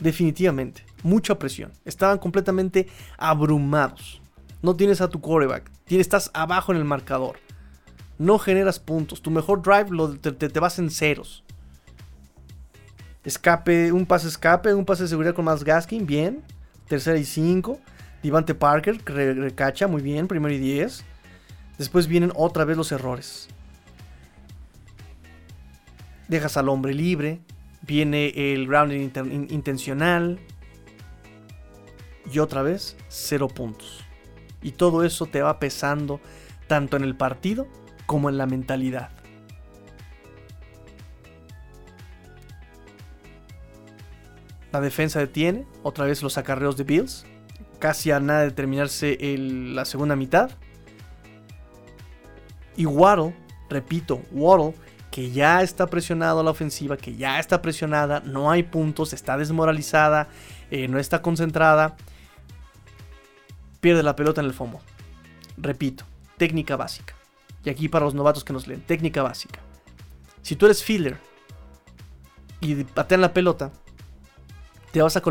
[0.00, 0.84] Definitivamente.
[1.02, 1.72] Mucha presión.
[1.84, 2.88] Estaban completamente
[3.18, 4.20] abrumados.
[4.62, 5.70] No tienes a tu quarterback.
[5.88, 7.38] Estás abajo en el marcador.
[8.18, 9.20] No generas puntos.
[9.20, 11.44] Tu mejor drive te vas en ceros.
[13.24, 16.42] Escape, un pase escape, un pase de seguridad con más Gaskin, bien.
[16.88, 17.80] Tercera y cinco.
[18.22, 21.04] Divante Parker, recacha, muy bien, primero y diez.
[21.78, 23.48] Después vienen otra vez los errores.
[26.28, 27.40] Dejas al hombre libre.
[27.82, 29.10] Viene el grounding
[29.50, 30.38] intencional.
[32.32, 34.04] Y otra vez, cero puntos.
[34.62, 36.20] Y todo eso te va pesando
[36.68, 37.66] tanto en el partido
[38.06, 39.10] como en la mentalidad.
[44.70, 45.66] La defensa detiene.
[45.82, 47.26] Otra vez los acarreos de Bills.
[47.78, 50.52] Casi a nada de terminarse la segunda mitad.
[52.76, 53.34] Y Waddle,
[53.68, 54.74] repito, Waddle,
[55.12, 60.28] que ya está presionado la ofensiva, que ya está presionada, no hay puntos, está desmoralizada,
[60.70, 61.96] eh, no está concentrada.
[63.82, 64.80] Pierde la pelota en el fondo.
[65.58, 66.04] Repito,
[66.38, 67.14] técnica básica.
[67.62, 69.60] Y aquí para los novatos que nos leen, técnica básica.
[70.40, 71.18] Si tú eres filler
[72.60, 73.70] y patean la pelota,
[74.92, 75.22] te vas a,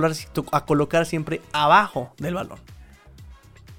[0.51, 2.59] a colocar siempre abajo del balón.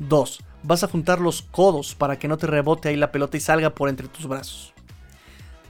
[0.01, 0.41] 2.
[0.65, 3.71] Vas a juntar los codos para que no te rebote ahí la pelota y salga
[3.71, 4.75] por entre tus brazos.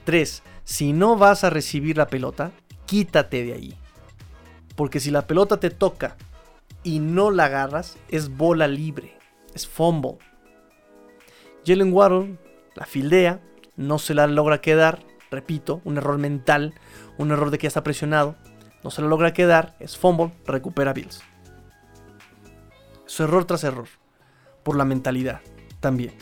[0.03, 0.43] 3.
[0.63, 2.51] Si no vas a recibir la pelota,
[2.85, 3.77] quítate de ahí.
[4.75, 6.15] Porque si la pelota te toca
[6.83, 9.17] y no la agarras, es bola libre.
[9.53, 10.17] Es fumble.
[11.65, 12.37] Jalen Waddle
[12.75, 13.39] la fildea,
[13.75, 14.99] no se la logra quedar.
[15.29, 16.73] Repito, un error mental,
[17.17, 18.35] un error de que ya está presionado
[18.83, 21.23] no se lo logra quedar, es fumble, recupera Bills.
[23.05, 23.87] Su error tras error,
[24.63, 25.39] por la mentalidad
[25.79, 26.13] también.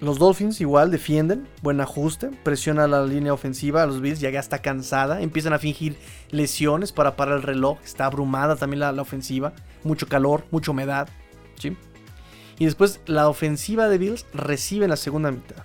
[0.00, 4.62] Los Dolphins igual defienden, buen ajuste, presiona la línea ofensiva a los Bills, ya está
[4.62, 5.96] cansada, empiezan a fingir
[6.30, 9.52] lesiones para parar el reloj, está abrumada también la, ofensiva,
[9.84, 11.08] mucho calor, mucha humedad,
[12.58, 15.64] Y después la ofensiva de Bills recibe en la segunda mitad.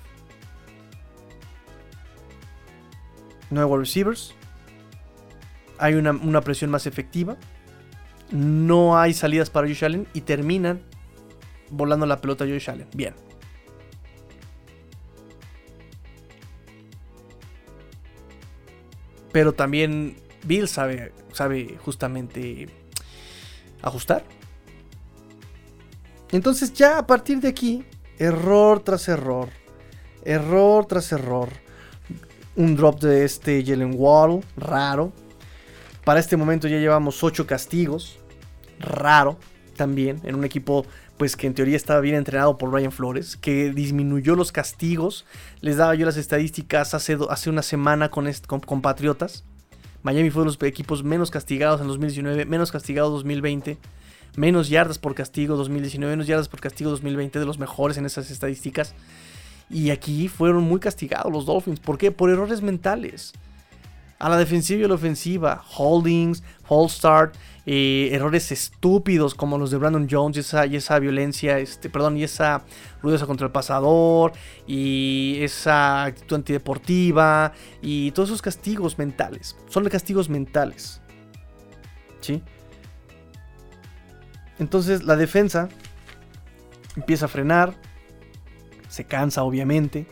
[3.49, 4.33] nuevos receivers.
[5.77, 7.37] Hay una, presión más efectiva.
[8.31, 10.81] No hay salidas para Josh Allen y terminan
[11.69, 12.87] volando la pelota a Josh Allen.
[12.93, 13.13] Bien.
[19.35, 20.15] Pero también
[20.45, 22.69] Bill sabe, sabe justamente
[23.81, 24.23] ajustar.
[26.31, 27.83] Entonces ya a partir de aquí,
[28.17, 29.49] error tras error,
[30.23, 31.49] error tras error
[32.55, 35.11] un drop de este Jalen Wall, raro.
[36.05, 38.19] Para este momento ya llevamos 8 castigos,
[38.79, 39.37] raro
[39.75, 40.85] también, en un equipo
[41.17, 45.25] pues que en teoría estaba bien entrenado por Ryan Flores, que disminuyó los castigos.
[45.61, 49.45] Les daba yo las estadísticas hace, hace una semana con, con, Patriotas.
[50.03, 53.77] Miami fue de los equipos menos castigados en 2019, menos castigados 2020,
[54.35, 58.29] menos yardas por castigo 2019, menos yardas por castigo 2020, de los mejores en esas
[58.29, 58.93] estadísticas.
[59.69, 61.79] Y aquí fueron muy castigados los Dolphins.
[61.79, 62.11] ¿Por qué?
[62.11, 63.33] Por errores mentales.
[64.17, 65.63] A la defensiva y a la ofensiva.
[65.77, 67.35] Holdings, false start,
[67.65, 72.23] eh, errores estúpidos como los de Brandon Jones y esa, esa violencia, este, perdón, y
[72.23, 72.63] esa
[73.01, 74.33] rudeza contra el pasador,
[74.65, 79.57] y esa actitud antideportiva, y todos esos castigos mentales.
[79.67, 81.01] Son de castigos mentales.
[82.21, 82.41] ¿Sí?
[84.57, 85.69] Entonces la defensa
[86.95, 87.75] empieza a frenar,
[88.87, 90.07] se cansa obviamente.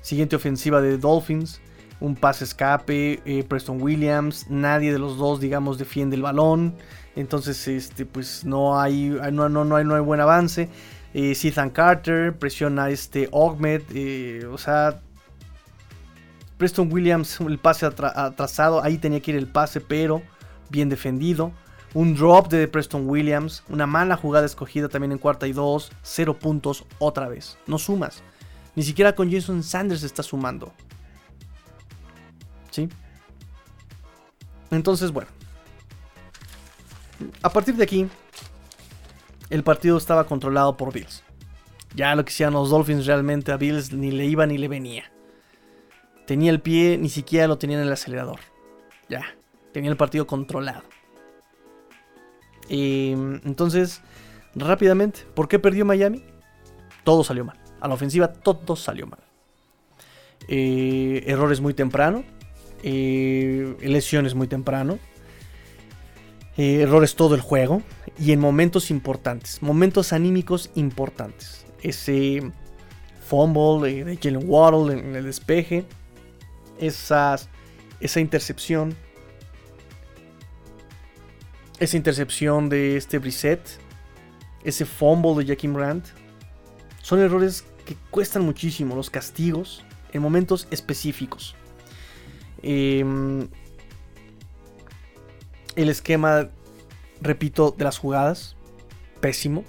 [0.00, 1.61] Siguiente ofensiva de Dolphins.
[2.02, 6.74] Un pase escape, eh, Preston Williams, nadie de los dos, digamos, defiende el balón.
[7.14, 10.68] Entonces, este, pues no hay, no, no, no hay, no hay buen avance.
[11.14, 11.34] Eh,
[11.72, 15.00] Carter presiona este Ogmed, eh, o sea,
[16.56, 20.22] Preston Williams, el pase atrasado, ahí tenía que ir el pase, pero
[20.70, 21.52] bien defendido.
[21.94, 26.38] Un drop de Preston Williams, una mala jugada escogida también en cuarta y dos, cero
[26.38, 27.58] puntos otra vez.
[27.66, 28.22] No sumas.
[28.74, 30.72] Ni siquiera con Jason Sanders está sumando.
[32.72, 32.88] ¿Sí?
[34.70, 35.28] Entonces, bueno.
[37.42, 38.08] A partir de aquí,
[39.50, 41.22] el partido estaba controlado por Bills.
[41.94, 45.12] Ya lo que hacían los Dolphins realmente a Bills ni le iba ni le venía.
[46.26, 48.40] Tenía el pie, ni siquiera lo tenía en el acelerador.
[49.08, 49.22] Ya,
[49.72, 50.82] tenía el partido controlado.
[52.68, 54.00] Y, entonces,
[54.54, 56.24] rápidamente, ¿por qué perdió Miami?
[57.04, 57.58] Todo salió mal.
[57.80, 59.20] A la ofensiva todo salió mal.
[60.48, 62.24] Eh, errores muy temprano.
[62.82, 64.98] Lesiones muy temprano.
[66.58, 67.82] Eh, errores todo el juego
[68.18, 71.64] y en momentos importantes, momentos anímicos importantes.
[71.80, 72.42] Ese
[73.26, 75.86] fumble de, Jalen Waddle en, el despeje,
[76.78, 77.48] esas,
[78.00, 78.94] esa intercepción,
[81.78, 83.66] esa intercepción de este Brissett,
[84.62, 86.08] ese fumble de Jackie Brandt,
[87.00, 91.56] son errores que cuestan muchísimo, los castigos en momentos específicos.
[92.62, 93.04] Eh,
[95.76, 96.50] el esquema,
[97.20, 98.56] repito, de las jugadas,
[99.20, 99.64] pésimo.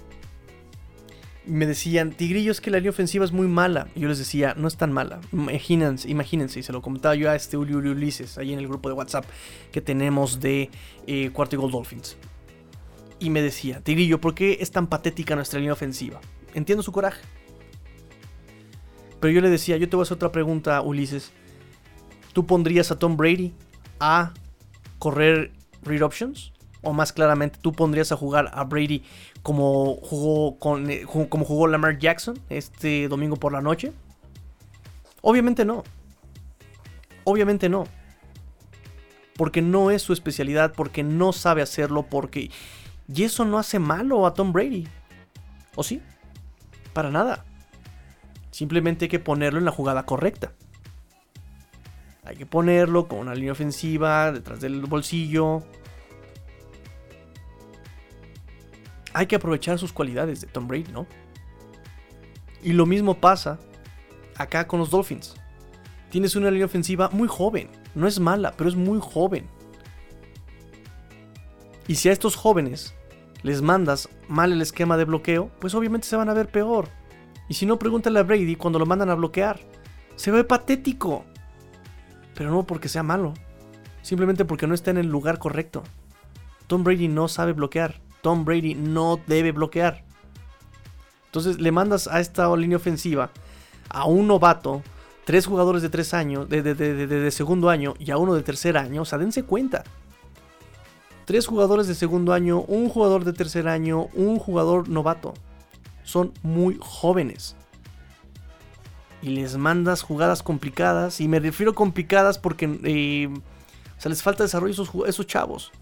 [1.46, 3.88] Me decían, Tigrillo, es que la línea ofensiva es muy mala.
[3.94, 5.20] Yo les decía, no es tan mala.
[5.32, 8.88] Imagínense, imagínense, y se lo comentaba yo a este Uli Ulises, ahí en el grupo
[8.88, 9.26] de WhatsApp
[9.70, 10.70] que tenemos de
[11.06, 12.16] eh, Cuarto y Gold Dolphins.
[13.18, 16.20] Y me decía, Tigrillo, ¿por qué es tan patética nuestra línea ofensiva?
[16.54, 17.20] Entiendo su coraje.
[19.20, 21.32] Pero yo le decía, yo te voy a hacer otra pregunta, Ulises.
[22.34, 23.54] ¿Tú pondrías a Tom Brady
[24.00, 24.34] a
[24.98, 26.52] correr read options?
[26.82, 29.04] O más claramente, ¿tú pondrías a jugar a Brady
[29.42, 33.92] como jugó, con, eh, como jugó Lamar Jackson este domingo por la noche?
[35.22, 35.84] Obviamente no.
[37.22, 37.84] Obviamente no.
[39.36, 42.50] Porque no es su especialidad, porque no sabe hacerlo, porque...
[43.12, 44.88] Y eso no hace malo a Tom Brady.
[45.76, 46.02] ¿O sí?
[46.92, 47.44] Para nada.
[48.50, 50.52] Simplemente hay que ponerlo en la jugada correcta.
[52.24, 55.62] Hay que ponerlo con una línea ofensiva detrás del bolsillo.
[59.12, 61.06] Hay que aprovechar sus cualidades de Tom Brady, ¿no?
[62.62, 63.58] Y lo mismo pasa
[64.36, 65.34] acá con los Dolphins.
[66.10, 67.68] Tienes una línea ofensiva muy joven.
[67.94, 69.46] No es mala, pero es muy joven.
[71.86, 72.94] Y si a estos jóvenes
[73.42, 76.88] les mandas mal el esquema de bloqueo, pues obviamente se van a ver peor.
[77.48, 79.60] Y si no, pregúntale a Brady cuando lo mandan a bloquear.
[80.16, 81.26] Se ve patético.
[82.34, 83.34] Pero no porque sea malo.
[84.02, 85.82] Simplemente porque no está en el lugar correcto.
[86.66, 88.00] Tom Brady no sabe bloquear.
[88.22, 90.04] Tom Brady no debe bloquear.
[91.26, 93.30] Entonces le mandas a esta línea ofensiva
[93.88, 94.82] a un novato,
[95.24, 99.02] tres jugadores de tres años, de, de, segundo año y a uno de tercer año.
[99.02, 99.84] O sea, dense cuenta.
[101.24, 105.34] Tres jugadores de segundo año, un jugador de tercer año, un jugador novato.
[106.02, 107.56] Son muy jóvenes
[109.24, 111.20] y les mandas jugadas complicadas.
[111.20, 113.30] Y me refiero complicadas porque eh,
[114.04, 115.72] les falta desarrollo esos, chavos.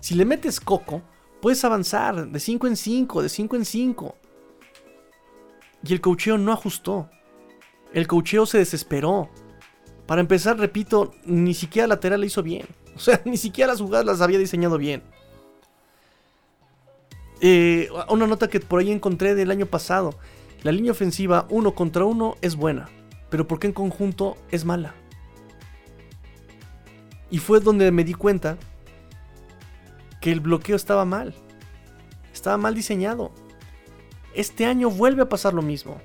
[0.00, 1.00] Si le metes coco,
[1.40, 4.16] puedes avanzar de 5 en 5, de 5 en 5.
[5.82, 7.08] Y el cocheo no ajustó.
[7.94, 9.30] El cocheo se desesperó.
[10.06, 12.66] Para empezar, repito, ni siquiera lateral le hizo bien.
[12.96, 15.02] O sea, ni siquiera las jugadas las había diseñado bien.
[17.40, 20.18] Eh, una nota que por ahí encontré del año pasado.
[20.62, 22.88] La línea ofensiva uno contra uno es buena,
[23.30, 24.94] pero ¿por qué en conjunto es mala?
[27.30, 28.58] Y fue donde me di cuenta
[30.20, 31.34] que el bloqueo estaba mal.
[32.32, 33.32] Estaba mal diseñado.
[34.34, 36.00] Este año vuelve a pasar lo mismo.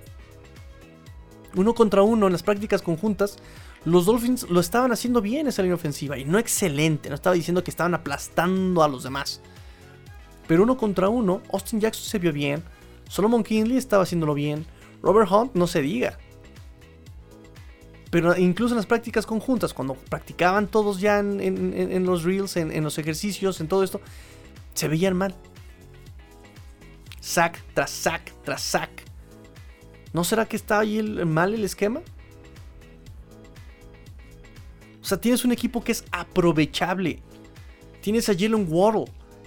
[1.56, 3.38] Uno contra uno en las prácticas conjuntas,
[3.84, 7.10] los Dolphins lo estaban haciendo bien esa línea ofensiva y no excelente.
[7.10, 9.41] No estaba diciendo que estaban aplastando a los demás.
[10.47, 12.64] Pero uno contra uno, Austin Jackson se vio bien,
[13.10, 14.66] Solomon Kinley estaba haciéndolo bien.
[15.01, 16.18] Robert Hunt no se diga.
[18.10, 22.97] Pero incluso en las prácticas conjuntas, cuando practicaban todos ya en, los reels, en, los
[22.97, 23.99] ejercicios, en todo esto,
[24.74, 25.36] se veían mal.
[27.20, 29.03] Sack tras sack tras sack.
[30.14, 32.01] ¿No será que está ahí mal el esquema?
[35.01, 37.22] O sea, tienes un equipo que es aprovechable.
[38.01, 39.06] Tienes a Jalen Waddle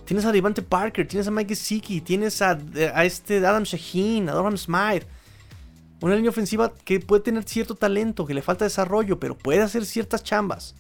[0.09, 2.59] Tienes a Devante Parker, tienes a Mike Gesicki, tienes a,
[3.05, 5.07] este Adam Shaheen, a Doran Smythe.
[6.01, 9.85] Una línea ofensiva que puede tener cierto talento, que le falta desarrollo, pero puede hacer
[9.85, 10.75] ciertas chambas.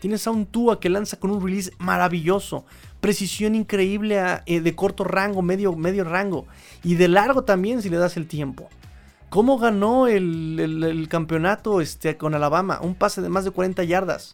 [0.00, 2.64] Tienes a un Tua que lanza con un release maravilloso,
[3.02, 6.46] precisión increíble eh, de corto rango, medio, medio rango,
[6.82, 8.70] y de largo también si le das el tiempo.
[9.28, 12.80] ¿Cómo ganó el, campeonato este, con Alabama?
[12.80, 14.32] Un pase de más de 40 yardas.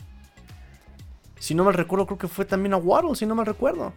[1.39, 3.93] Si no mal recuerdo, creo que fue también a Waddle, si no mal recuerdo.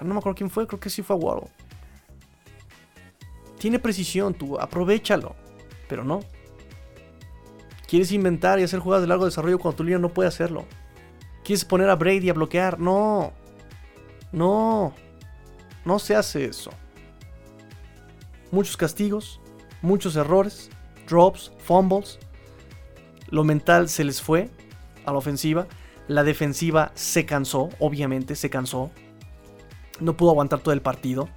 [0.00, 1.48] No me acuerdo quién fue, creo que sí fue a Waddle.
[3.58, 5.34] Tiene precisión, tú, aprovechalo.
[5.88, 6.20] Pero no.
[7.88, 10.66] Quieres inventar y hacer jugadas de largo desarrollo cuando tu línea no puede hacerlo.
[11.44, 12.78] Quieres poner a Brady a bloquear.
[12.78, 13.32] No.
[14.30, 14.94] No.
[15.84, 16.70] No se hace eso.
[18.50, 19.40] Muchos castigos,
[19.82, 20.70] muchos errores,
[21.08, 22.18] drops, fumbles.
[23.30, 24.50] Lo mental se les fue
[25.04, 25.66] a la ofensiva.
[26.08, 28.90] La defensiva se cansó, obviamente se cansó.
[30.00, 31.28] No pudo aguantar todo el partido.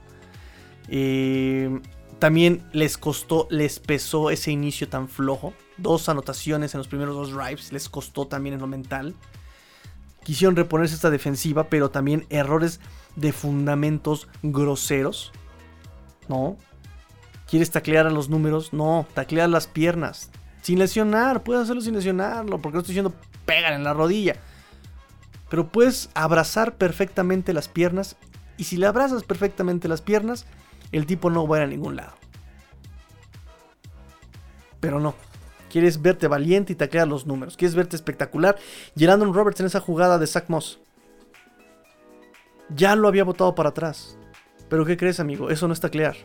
[0.87, 1.81] Eh,
[2.19, 5.53] también les costó, les pesó ese inicio tan flojo.
[5.77, 9.15] Dos anotaciones en los primeros dos drives les costó también en lo mental.
[10.23, 12.79] Quisieron reponerse esta defensiva, pero también errores
[13.15, 15.31] de fundamentos groseros.
[16.29, 16.57] ¿No?
[17.49, 18.71] ¿Quieres taclear a los números?
[18.71, 20.29] No, taclear las piernas.
[20.61, 23.13] Sin lesionar, puedes hacerlo sin lesionarlo, porque no estoy diciendo
[23.45, 24.35] pegan en la rodilla.
[25.51, 28.15] Pero puedes abrazar perfectamente las piernas.
[28.55, 30.45] Y si le abrazas perfectamente las piernas,
[30.93, 32.13] el tipo no va a ir a ningún lado.
[34.79, 35.13] Pero no.
[35.69, 37.57] Quieres verte valiente y taclear los números.
[37.57, 38.57] Quieres verte espectacular.
[38.95, 40.79] Y Roberts en esa jugada de Zach Moss.
[42.69, 44.17] Ya lo había botado para atrás.
[44.69, 45.49] Pero ¿qué crees, amigo?
[45.49, 46.15] Eso no es taclear.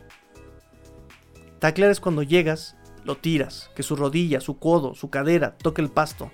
[1.59, 5.89] Taclear es cuando llegas, lo tiras, que su rodilla, su codo, su cadera toque el
[5.89, 6.31] pasto.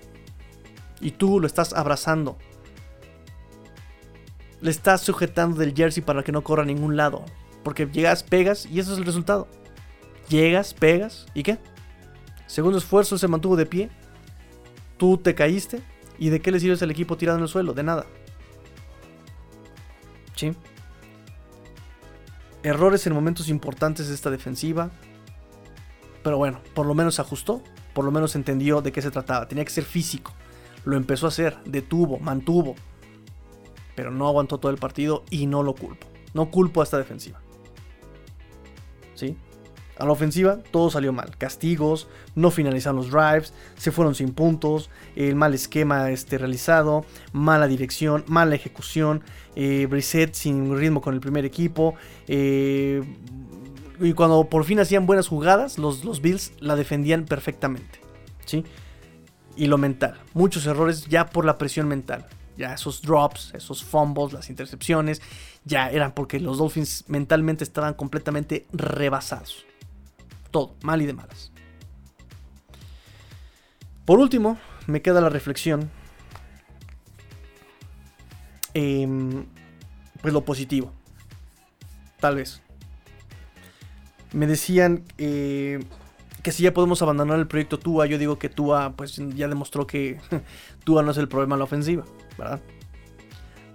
[1.00, 2.38] Y tú lo estás abrazando.
[4.64, 7.22] Le estás sujetando del jersey para que no corra a ningún lado.
[7.62, 9.46] Porque llegas, pegas y eso es el resultado.
[10.30, 11.58] Llegas, pegas y ¿qué?
[12.46, 13.90] Segundo esfuerzo se mantuvo de pie.
[14.96, 15.82] Tú te caíste.
[16.18, 17.74] ¿Y de qué le sirves al equipo tirado en el suelo?
[17.74, 18.06] De nada.
[20.34, 20.54] ¿Sí?
[22.62, 24.90] Errores en momentos importantes de esta defensiva.
[26.22, 27.62] Pero bueno, por lo menos ajustó.
[27.92, 29.46] Por lo menos entendió de qué se trataba.
[29.46, 30.32] Tenía que ser físico.
[30.86, 31.58] Lo empezó a hacer.
[31.66, 32.76] Detuvo, mantuvo.
[33.94, 36.06] Pero no aguantó todo el partido y no lo culpo.
[36.32, 37.40] No culpo a esta defensiva.
[39.14, 39.36] ¿sí?
[39.98, 41.36] A la ofensiva todo salió mal.
[41.38, 47.68] Castigos, no finalizaron los drives, se fueron sin puntos, el mal esquema este, realizado, mala
[47.68, 49.22] dirección, mala ejecución,
[49.54, 49.88] eh,
[50.32, 51.94] sin ritmo con el primer equipo.
[52.26, 53.02] Eh,
[54.00, 58.00] y cuando por fin hacían buenas jugadas, los, los Bills la defendían perfectamente.
[58.44, 58.64] ¿sí?
[59.56, 62.26] Y lo mental, muchos errores ya por la presión mental.
[62.56, 65.20] Ya esos drops, esos fumbles, las intercepciones,
[65.64, 69.64] ya eran porque los Dolphins mentalmente estaban completamente rebasados.
[70.50, 71.50] Todo, mal y de malas.
[74.04, 75.90] Por último, me queda la reflexión.
[78.74, 79.46] Em,
[80.20, 80.92] pues lo positivo.
[82.20, 82.60] Tal vez.
[84.32, 85.80] Me decían eh,
[86.44, 89.86] que si ya podemos abandonar el proyecto Tua, yo digo que Tua pues ya demostró
[89.86, 90.20] que
[90.84, 92.04] Tua no es el problema en la ofensiva,
[92.38, 92.60] ¿verdad?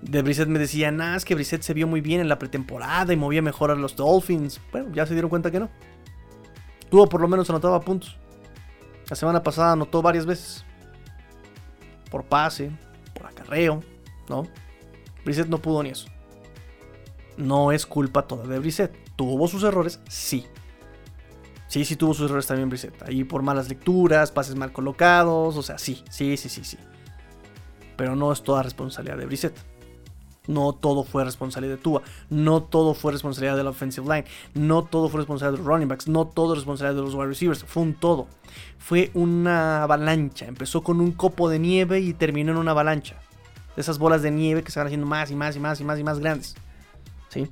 [0.04, 3.12] De Brissett me decía, nah, es que Brissett se vio muy bien en la pretemporada
[3.12, 4.62] y movía mejor a los Dolphins.
[4.72, 5.70] Bueno, ya se dieron cuenta que no.
[6.90, 8.16] Tua por lo menos anotaba puntos.
[9.10, 10.64] La semana pasada anotó varias veces.
[12.12, 12.72] Por pase,
[13.16, 13.84] por acarreo,
[14.30, 14.48] ¿no?
[15.26, 16.08] Brissett no pudo ni eso.
[17.36, 18.96] No es culpa toda de Brissett.
[19.16, 20.00] ¿Tuvo sus errores?
[20.08, 20.46] Sí.
[21.70, 23.00] Sí, sí tuvo sus errores también Brissett.
[23.04, 26.78] Ahí por malas lecturas, pases mal colocados, o sea, sí, sí, sí, sí, sí.
[27.96, 29.56] Pero no es toda responsabilidad de Brissett.
[30.48, 32.02] No todo fue responsabilidad de Tua.
[32.32, 34.26] No todo fue responsabilidad de la offensive line.
[34.56, 36.08] No todo fue responsabilidad de los running backs.
[36.08, 37.64] No todo es responsabilidad de los wide receivers.
[37.64, 38.28] Fue un todo.
[38.80, 40.48] Fue una avalancha.
[40.48, 43.18] Empezó con un copo de nieve y terminó en una avalancha.
[43.78, 46.00] Esas bolas de nieve que se van haciendo más y más y más y más
[46.00, 46.56] y más grandes.
[47.28, 47.48] ¿Sí?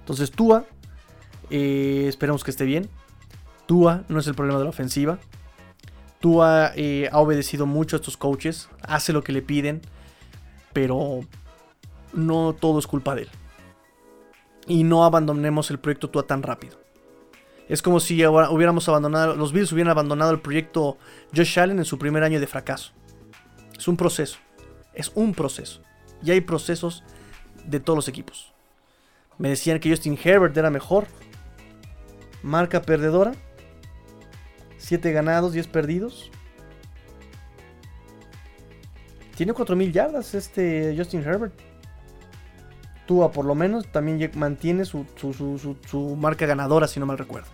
[0.00, 0.64] Entonces Tua,
[1.48, 2.88] eh, esperemos que esté bien.
[3.66, 5.18] Tua no es el problema de la ofensiva.
[6.20, 9.82] Tua eh, ha obedecido mucho a estos coaches, hace lo que le piden,
[10.72, 11.20] pero
[12.12, 13.28] no todo es culpa de él.
[14.66, 16.78] Y no abandonemos el proyecto Tua tan rápido.
[17.68, 20.98] Es como si ahora hubiéramos abandonado, los Bills hubieran abandonado el proyecto
[21.34, 22.92] Josh Allen en su primer año de fracaso.
[23.76, 24.38] Es un proceso.
[24.94, 25.82] Es un proceso.
[26.22, 27.02] Y hay procesos
[27.64, 28.52] de todos los equipos.
[29.38, 31.06] Me decían que Justin Herbert era mejor.
[32.42, 33.32] Marca perdedora.
[34.86, 36.30] 7 ganados, 10 perdidos.
[39.34, 41.52] Tiene 4.000 yardas este Justin Herbert.
[43.04, 47.48] Tua por lo menos también mantiene su, su, marca ganadora, si no mal recuerdo.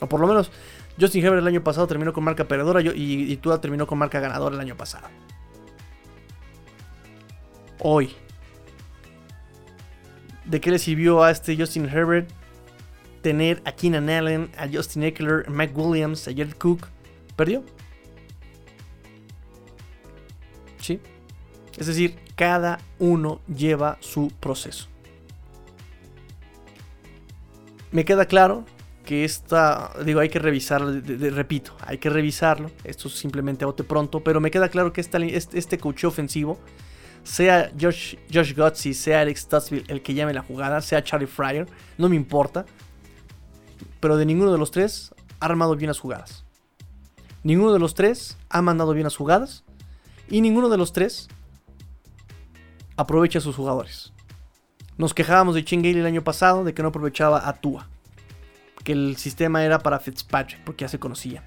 [0.00, 0.50] O por lo menos
[0.98, 4.18] Justin Herbert el año pasado terminó con marca perdedora y, y Tua terminó con marca
[4.18, 5.08] ganadora el año pasado.
[7.78, 8.16] Hoy.
[10.46, 12.30] ¿De qué le sirvió a este Justin Herbert
[13.22, 16.88] tener a Keenan Allen, a Justin Eckler, a Mac Williams, a Jared Cook?
[17.36, 17.64] ¿Perdió?
[20.78, 21.00] ¿Sí?
[21.78, 24.88] Es decir, cada uno lleva su proceso.
[27.92, 28.64] Me queda claro
[29.04, 31.00] que esta, digo, hay que revisarlo,
[31.30, 35.00] repito, hay que revisarlo, esto es simplemente a bote pronto, pero me queda claro que
[35.00, 36.58] este, este ofensivo,
[37.24, 41.66] sea Josh, Josh Gotzi, sea Alex Tutsville el que llame la jugada, sea Charlie Fryer,
[41.98, 42.64] no me importa,
[44.02, 46.44] pero de ninguno de los tres ha armado bien las jugadas.
[47.44, 49.62] Ninguno de los tres ha mandado bien las jugadas
[50.28, 51.28] y ninguno de los tres
[52.96, 54.12] aprovecha a sus jugadores.
[54.98, 57.88] Nos quejábamos de Chingale el año pasado de que no aprovechaba a Tua.
[58.82, 61.44] Que el sistema era para Fitzpatrick, porque ya se conocía.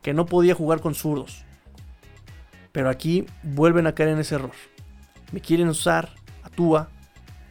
[0.00, 1.44] Que no podía jugar con zurdos.
[2.72, 4.52] Pero aquí vuelven a caer en ese error.
[5.32, 6.88] Me quieren usar a Tua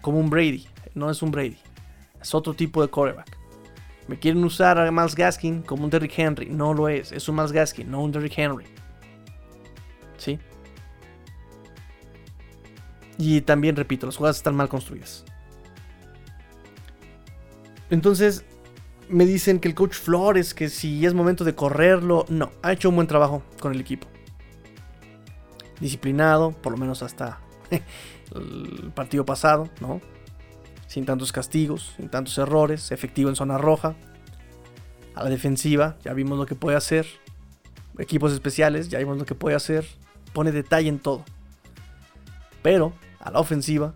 [0.02, 0.68] como un Brady.
[0.96, 1.60] No es un Brady.
[2.20, 3.39] Es otro tipo de quarterback.
[4.10, 6.48] Me quieren usar a Miles Gaskin como un Derrick Henry.
[6.50, 7.12] No lo es.
[7.12, 8.66] Es un Miles Gaskin, no un Derrick Henry.
[10.18, 10.40] ¿Sí?
[13.20, 15.26] Y también, repito, las jugadas están mal construidas.
[17.92, 18.46] Entonces,
[19.10, 22.90] me dicen que el coach Flores, que si es momento de correrlo, no, ha hecho
[22.90, 24.08] un buen trabajo con el equipo.
[25.80, 27.42] Disciplinado, por lo menos hasta
[28.36, 30.02] el partido pasado, ¿no?
[30.90, 33.96] Sin tantos castigos, sin tantos errores, efectivo en zona roja.
[35.14, 37.06] A la defensiva, ya vimos lo que puede hacer.
[38.00, 39.86] Equipos especiales, ya vimos lo que puede hacer.
[40.34, 41.24] Pone detalle en todo.
[42.64, 43.94] Pero a la ofensiva,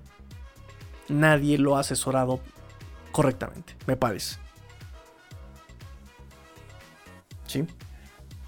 [1.09, 2.39] nadie lo ha asesorado
[3.11, 4.37] correctamente, me parece.
[7.47, 7.65] ¿Sí?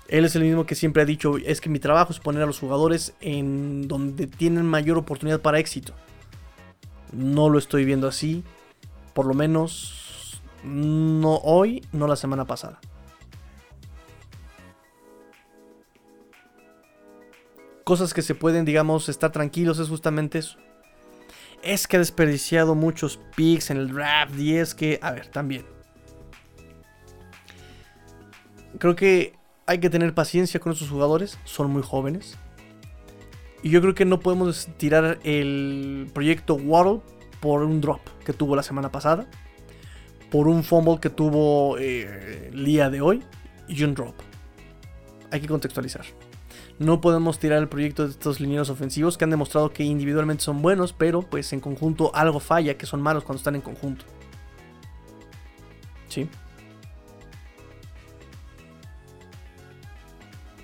[0.07, 2.45] Él es el mismo que siempre ha dicho, es que mi trabajo es poner a
[2.45, 5.95] los jugadores en donde tienen mayor oportunidad para éxito.
[7.11, 8.43] No lo estoy viendo así,
[9.13, 12.79] por lo menos no hoy, no la semana pasada.
[17.83, 20.57] Cosas que se pueden, digamos, estar tranquilos es justamente eso
[21.65, 25.65] es que ha desperdiciado muchos picks en el draft y es que, a ver, también.
[28.77, 29.33] Creo que
[29.65, 32.37] hay que tener paciencia con estos jugadores, son muy jóvenes.
[33.65, 37.01] Y yo creo que no podemos tirar el proyecto Waddle
[37.39, 39.25] por un drop que tuvo la semana pasada,
[40.29, 43.23] por un fumble que tuvo eh, el día de hoy
[43.67, 44.13] y un drop.
[45.31, 46.05] Hay que contextualizar.
[46.77, 50.61] No podemos tirar el proyecto de estos linieros ofensivos que han demostrado que individualmente son
[50.61, 54.05] buenos, pero pues en conjunto algo falla, que son malos cuando están en conjunto.
[56.07, 56.29] ¿Sí?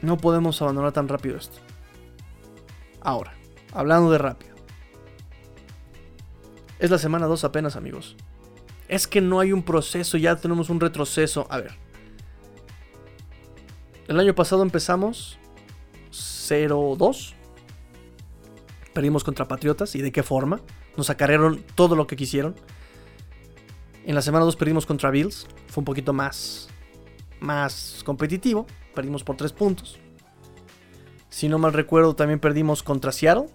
[0.04, 1.71] No podemos abandonar tan rápido esto.
[3.02, 3.34] Ahora,
[3.74, 4.56] hablando de rápido.
[6.80, 8.16] Es la semana 2 apenas, amigos.
[8.88, 11.48] Es que no hay un proceso, ya tenemos un retroceso.
[11.50, 11.72] A ver.
[14.08, 15.38] El año pasado empezamos
[16.12, 17.34] 0-2.
[18.94, 19.96] Perdimos contra Patriotas.
[19.96, 20.60] ¿Y de qué forma?
[20.98, 22.56] Nos acarrearon todo lo que quisieron.
[24.04, 25.48] En la semana 2 perdimos contra Bills.
[25.68, 26.68] Fue un poquito más,
[27.40, 28.68] más competitivo.
[28.94, 30.00] Perdimos por 3 puntos.
[31.32, 33.48] Si no mal recuerdo, también perdimos contra Seattle.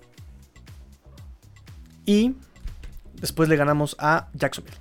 [2.06, 2.34] Y
[3.14, 4.78] después le ganamos a Jacksonville.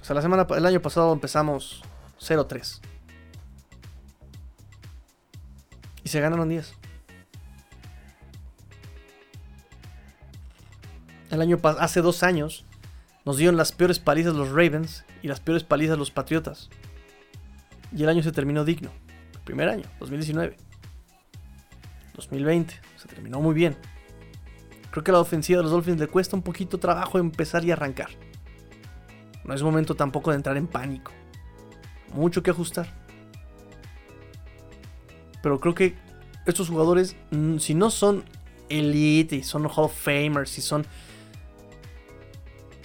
[0.00, 1.82] O sea, la semana, el año pasado empezamos
[2.20, 2.80] 0-3.
[6.04, 6.74] Y se ganaron 10.
[11.30, 12.66] El año hace dos años
[13.24, 16.68] nos dieron las peores palizas los Ravens y las peores palizas los Patriotas.
[17.96, 18.90] Y el año se terminó digno.
[19.44, 20.71] Primer año, 2019.
[22.14, 23.76] 2020, se terminó muy bien.
[24.90, 27.70] Creo que a la ofensiva de los Dolphins le cuesta un poquito trabajo empezar y
[27.70, 28.10] arrancar.
[29.44, 31.12] No es momento tampoco de entrar en pánico.
[32.14, 32.88] Mucho que ajustar.
[35.42, 35.96] Pero creo que
[36.46, 38.24] estos jugadores, mm, si no son
[38.68, 40.86] elite y son Hall of Famers, si son...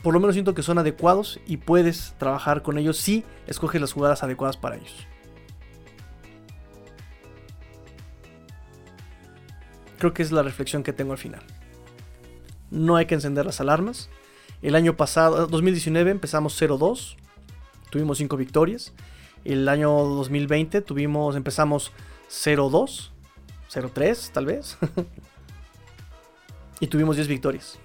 [0.02, 3.94] Por lo menos siento que son adecuados y puedes trabajar con ellos si escoges las
[3.94, 5.08] jugadas adecuadas para ellos.
[9.98, 11.42] Creo que es la reflexión que tengo al final.
[12.70, 14.10] No hay que encender las alarmas.
[14.62, 17.16] El año pasado, 2019, empezamos 0-2.
[17.90, 18.94] Tuvimos 5 victorias.
[19.46, 21.94] El año 2020 tuvimos, empezamos
[22.30, 23.12] 0-2,
[23.72, 24.78] 0-3 tal vez.
[26.80, 27.80] y tuvimos 10 victorias.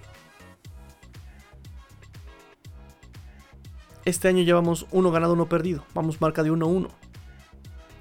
[4.05, 5.85] Este año llevamos uno ganado, uno perdido.
[5.93, 6.89] Vamos marca de 1-1.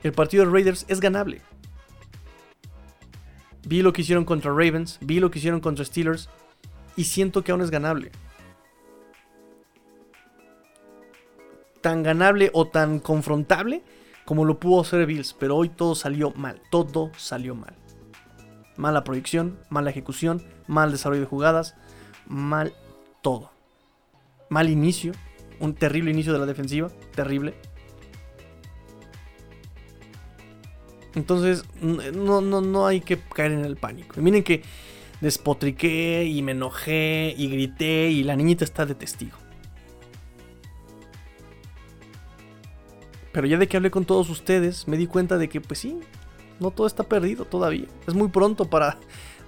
[0.03, 1.41] El partido de Raiders es ganable.
[3.65, 6.29] Vi lo que hicieron contra Ravens, vi lo que hicieron contra Steelers
[6.97, 8.11] y siento que aún es ganable.
[11.81, 13.83] Tan ganable o tan confrontable
[14.25, 17.75] como lo pudo hacer Bills, pero hoy todo salió mal, todo salió mal.
[18.77, 21.75] Mala proyección, mala ejecución, mal desarrollo de jugadas,
[22.27, 22.73] mal
[23.21, 23.51] todo.
[24.49, 25.13] Mal inicio,
[25.61, 27.55] un terrible inicio de la defensiva, terrible.
[31.15, 34.19] Entonces, no, no, no hay que caer en el pánico.
[34.19, 34.63] Y miren que
[35.21, 39.37] despotriqué y me enojé y grité y la niñita está de testigo.
[43.33, 45.99] Pero ya de que hablé con todos ustedes, me di cuenta de que, pues sí,
[46.61, 47.87] no todo está perdido todavía.
[48.07, 48.99] Es muy pronto para,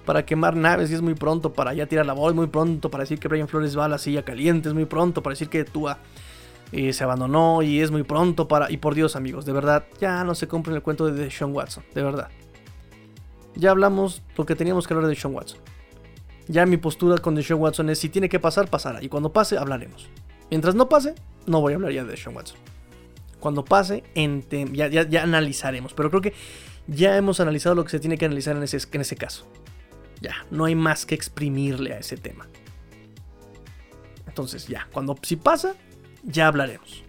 [0.05, 2.89] para quemar naves y es muy pronto para ya tirar la voz, es muy pronto
[2.89, 5.49] para decir que Brian Flores va a la silla caliente, es muy pronto para decir
[5.49, 5.99] que Tua
[6.71, 8.71] eh, se abandonó y es muy pronto para...
[8.71, 11.83] Y por Dios amigos, de verdad, ya no se compren el cuento de Sean Watson,
[11.93, 12.29] de verdad.
[13.55, 15.59] Ya hablamos lo que teníamos que hablar de Sean Watson.
[16.47, 19.03] Ya mi postura con Sean Watson es si tiene que pasar, pasará.
[19.03, 20.09] Y cuando pase, hablaremos.
[20.49, 21.15] Mientras no pase,
[21.47, 22.57] no voy a hablar ya de Sean Watson.
[23.39, 24.03] Cuando pase,
[24.73, 25.93] ya, ya, analizaremos.
[25.93, 26.33] Pero creo que
[26.87, 29.47] ya hemos analizado lo que se tiene que analizar en ese, en ese caso.
[30.21, 32.47] Ya, no hay más que exprimirle a ese tema.
[34.27, 35.75] Entonces, ya, cuando si pasa,
[36.25, 37.03] ya hablaremos.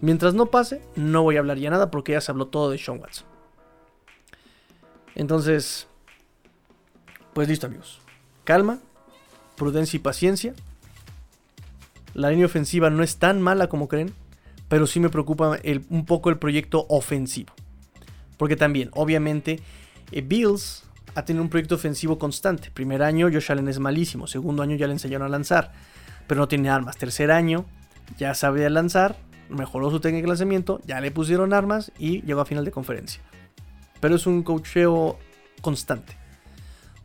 [0.00, 2.78] Mientras no pase, no voy a hablar ya nada porque ya se habló todo de
[2.78, 3.26] Sean Watson.
[5.14, 5.88] Entonces,
[7.32, 8.00] pues listo amigos.
[8.44, 8.78] Calma,
[9.56, 10.54] prudencia y paciencia.
[12.14, 14.12] La línea ofensiva no es tan mala como creen,
[14.68, 15.58] pero sí me preocupa
[15.90, 17.52] un poco el proyecto ofensivo.
[18.36, 19.60] Porque también, obviamente,
[20.12, 22.70] eh, Bills ha tenido un proyecto ofensivo constante.
[22.70, 24.26] Primer año, Josh Allen es malísimo.
[24.26, 25.72] Segundo año ya le enseñaron a lanzar,
[26.26, 26.98] pero no tiene armas.
[26.98, 27.64] Tercer año,
[28.18, 29.16] ya sabía lanzar,
[29.48, 33.22] mejoró su técnica de lanzamiento, ya le pusieron armas y llegó a final de conferencia.
[34.00, 35.18] Pero es un cocheo
[35.60, 36.16] constante.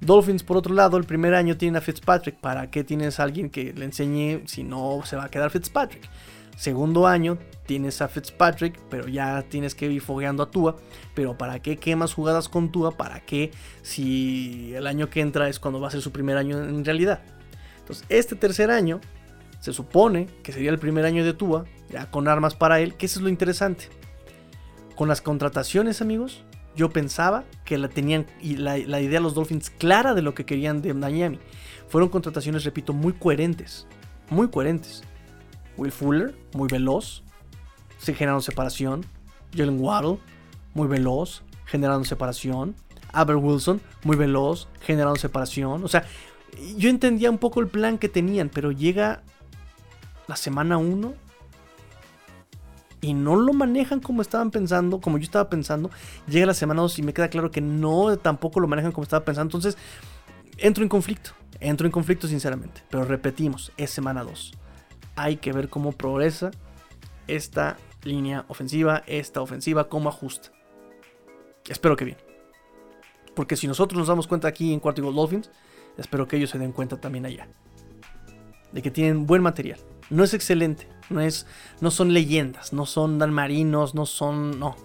[0.01, 2.35] Dolphins, por otro lado, el primer año tiene a Fitzpatrick.
[2.37, 6.09] ¿Para qué tienes a alguien que le enseñe si no se va a quedar Fitzpatrick?
[6.57, 10.75] Segundo año tienes a Fitzpatrick, pero ya tienes que ir fogueando a Tua.
[11.13, 12.97] Pero ¿para qué quemas jugadas con Tua?
[12.97, 13.51] ¿Para qué
[13.83, 17.21] si el año que entra es cuando va a ser su primer año en realidad?
[17.79, 19.01] Entonces, este tercer año
[19.61, 23.05] se supone que sería el primer año de Tua, ya con armas para él, que
[23.05, 23.85] eso es lo interesante.
[24.95, 26.43] Con las contrataciones, amigos,
[26.75, 30.45] yo pensaba que la tenían y la, idea de los Dolphins clara de lo que
[30.45, 31.39] querían de Miami.
[31.87, 33.87] Fueron contrataciones, repito, muy coherentes.
[34.29, 35.03] Muy coherentes.
[35.77, 37.23] Will Fuller, muy veloz,
[37.99, 39.05] se generaron separación.
[39.55, 40.17] Jalen Waddle,
[40.73, 42.75] muy veloz, generando separación.
[43.13, 45.83] Aber Wilson, muy veloz, generando separación.
[45.83, 46.05] O sea,
[46.77, 49.21] yo entendía un poco el plan que tenían, pero llega
[50.31, 51.13] la semana 1
[53.01, 55.91] y no lo manejan como estaban pensando, como yo estaba pensando.
[56.25, 59.25] Llega la semana 2 y me queda claro que no tampoco lo manejan como estaba
[59.25, 59.49] pensando.
[59.49, 59.77] Entonces,
[60.57, 61.31] entro en conflicto.
[61.59, 62.81] Entro en conflicto sinceramente.
[62.89, 64.53] Pero repetimos, es semana 2.
[65.17, 66.51] Hay que ver cómo progresa
[67.27, 70.49] esta línea ofensiva, esta ofensiva, cómo ajusta.
[71.67, 72.17] Espero que bien.
[73.35, 75.51] Porque si nosotros nos damos cuenta aquí en Cuarto Dolphins,
[75.97, 77.49] espero que ellos se den cuenta también allá.
[78.71, 79.77] De que tienen buen material
[80.11, 81.47] no es excelente, no, es,
[81.79, 84.59] no son leyendas, no son dalmarinos, no son...
[84.59, 84.75] no.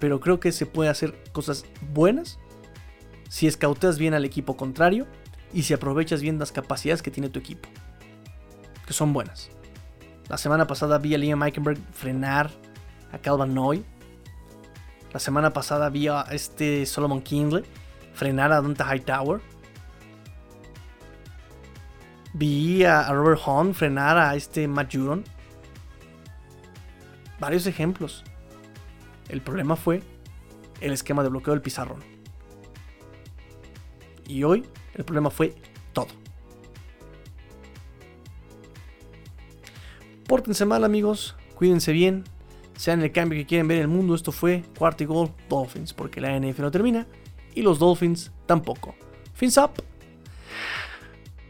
[0.00, 2.38] Pero creo que se puede hacer cosas buenas
[3.28, 5.06] si escauteas bien al equipo contrario
[5.52, 7.68] y si aprovechas bien las capacidades que tiene tu equipo.
[8.86, 9.50] Que son buenas.
[10.28, 12.50] La semana pasada vi a Liam Meikenberg frenar
[13.12, 13.84] a Calvin Noy.
[15.12, 17.64] La semana pasada vi a este Solomon Kinley
[18.14, 19.40] frenar a Donta Hightower
[22.34, 25.22] Vi a, Robert Hunt frenar a este Matt Judon.
[27.38, 28.24] Varios ejemplos.
[29.28, 30.02] El problema fue
[30.80, 32.00] el esquema de bloqueo del pizarrón.
[34.26, 34.64] Y hoy
[34.94, 35.54] el problema fue
[35.92, 36.08] todo.
[40.26, 42.24] Pórtense mal amigos, cuídense bien,
[42.76, 44.14] sean el cambio que quieren ver en el mundo.
[44.14, 47.06] Esto fue Cuarto Gol Dolphins, porque la NF no termina
[47.54, 48.96] y los Dolphins tampoco.
[49.34, 49.93] Fins up.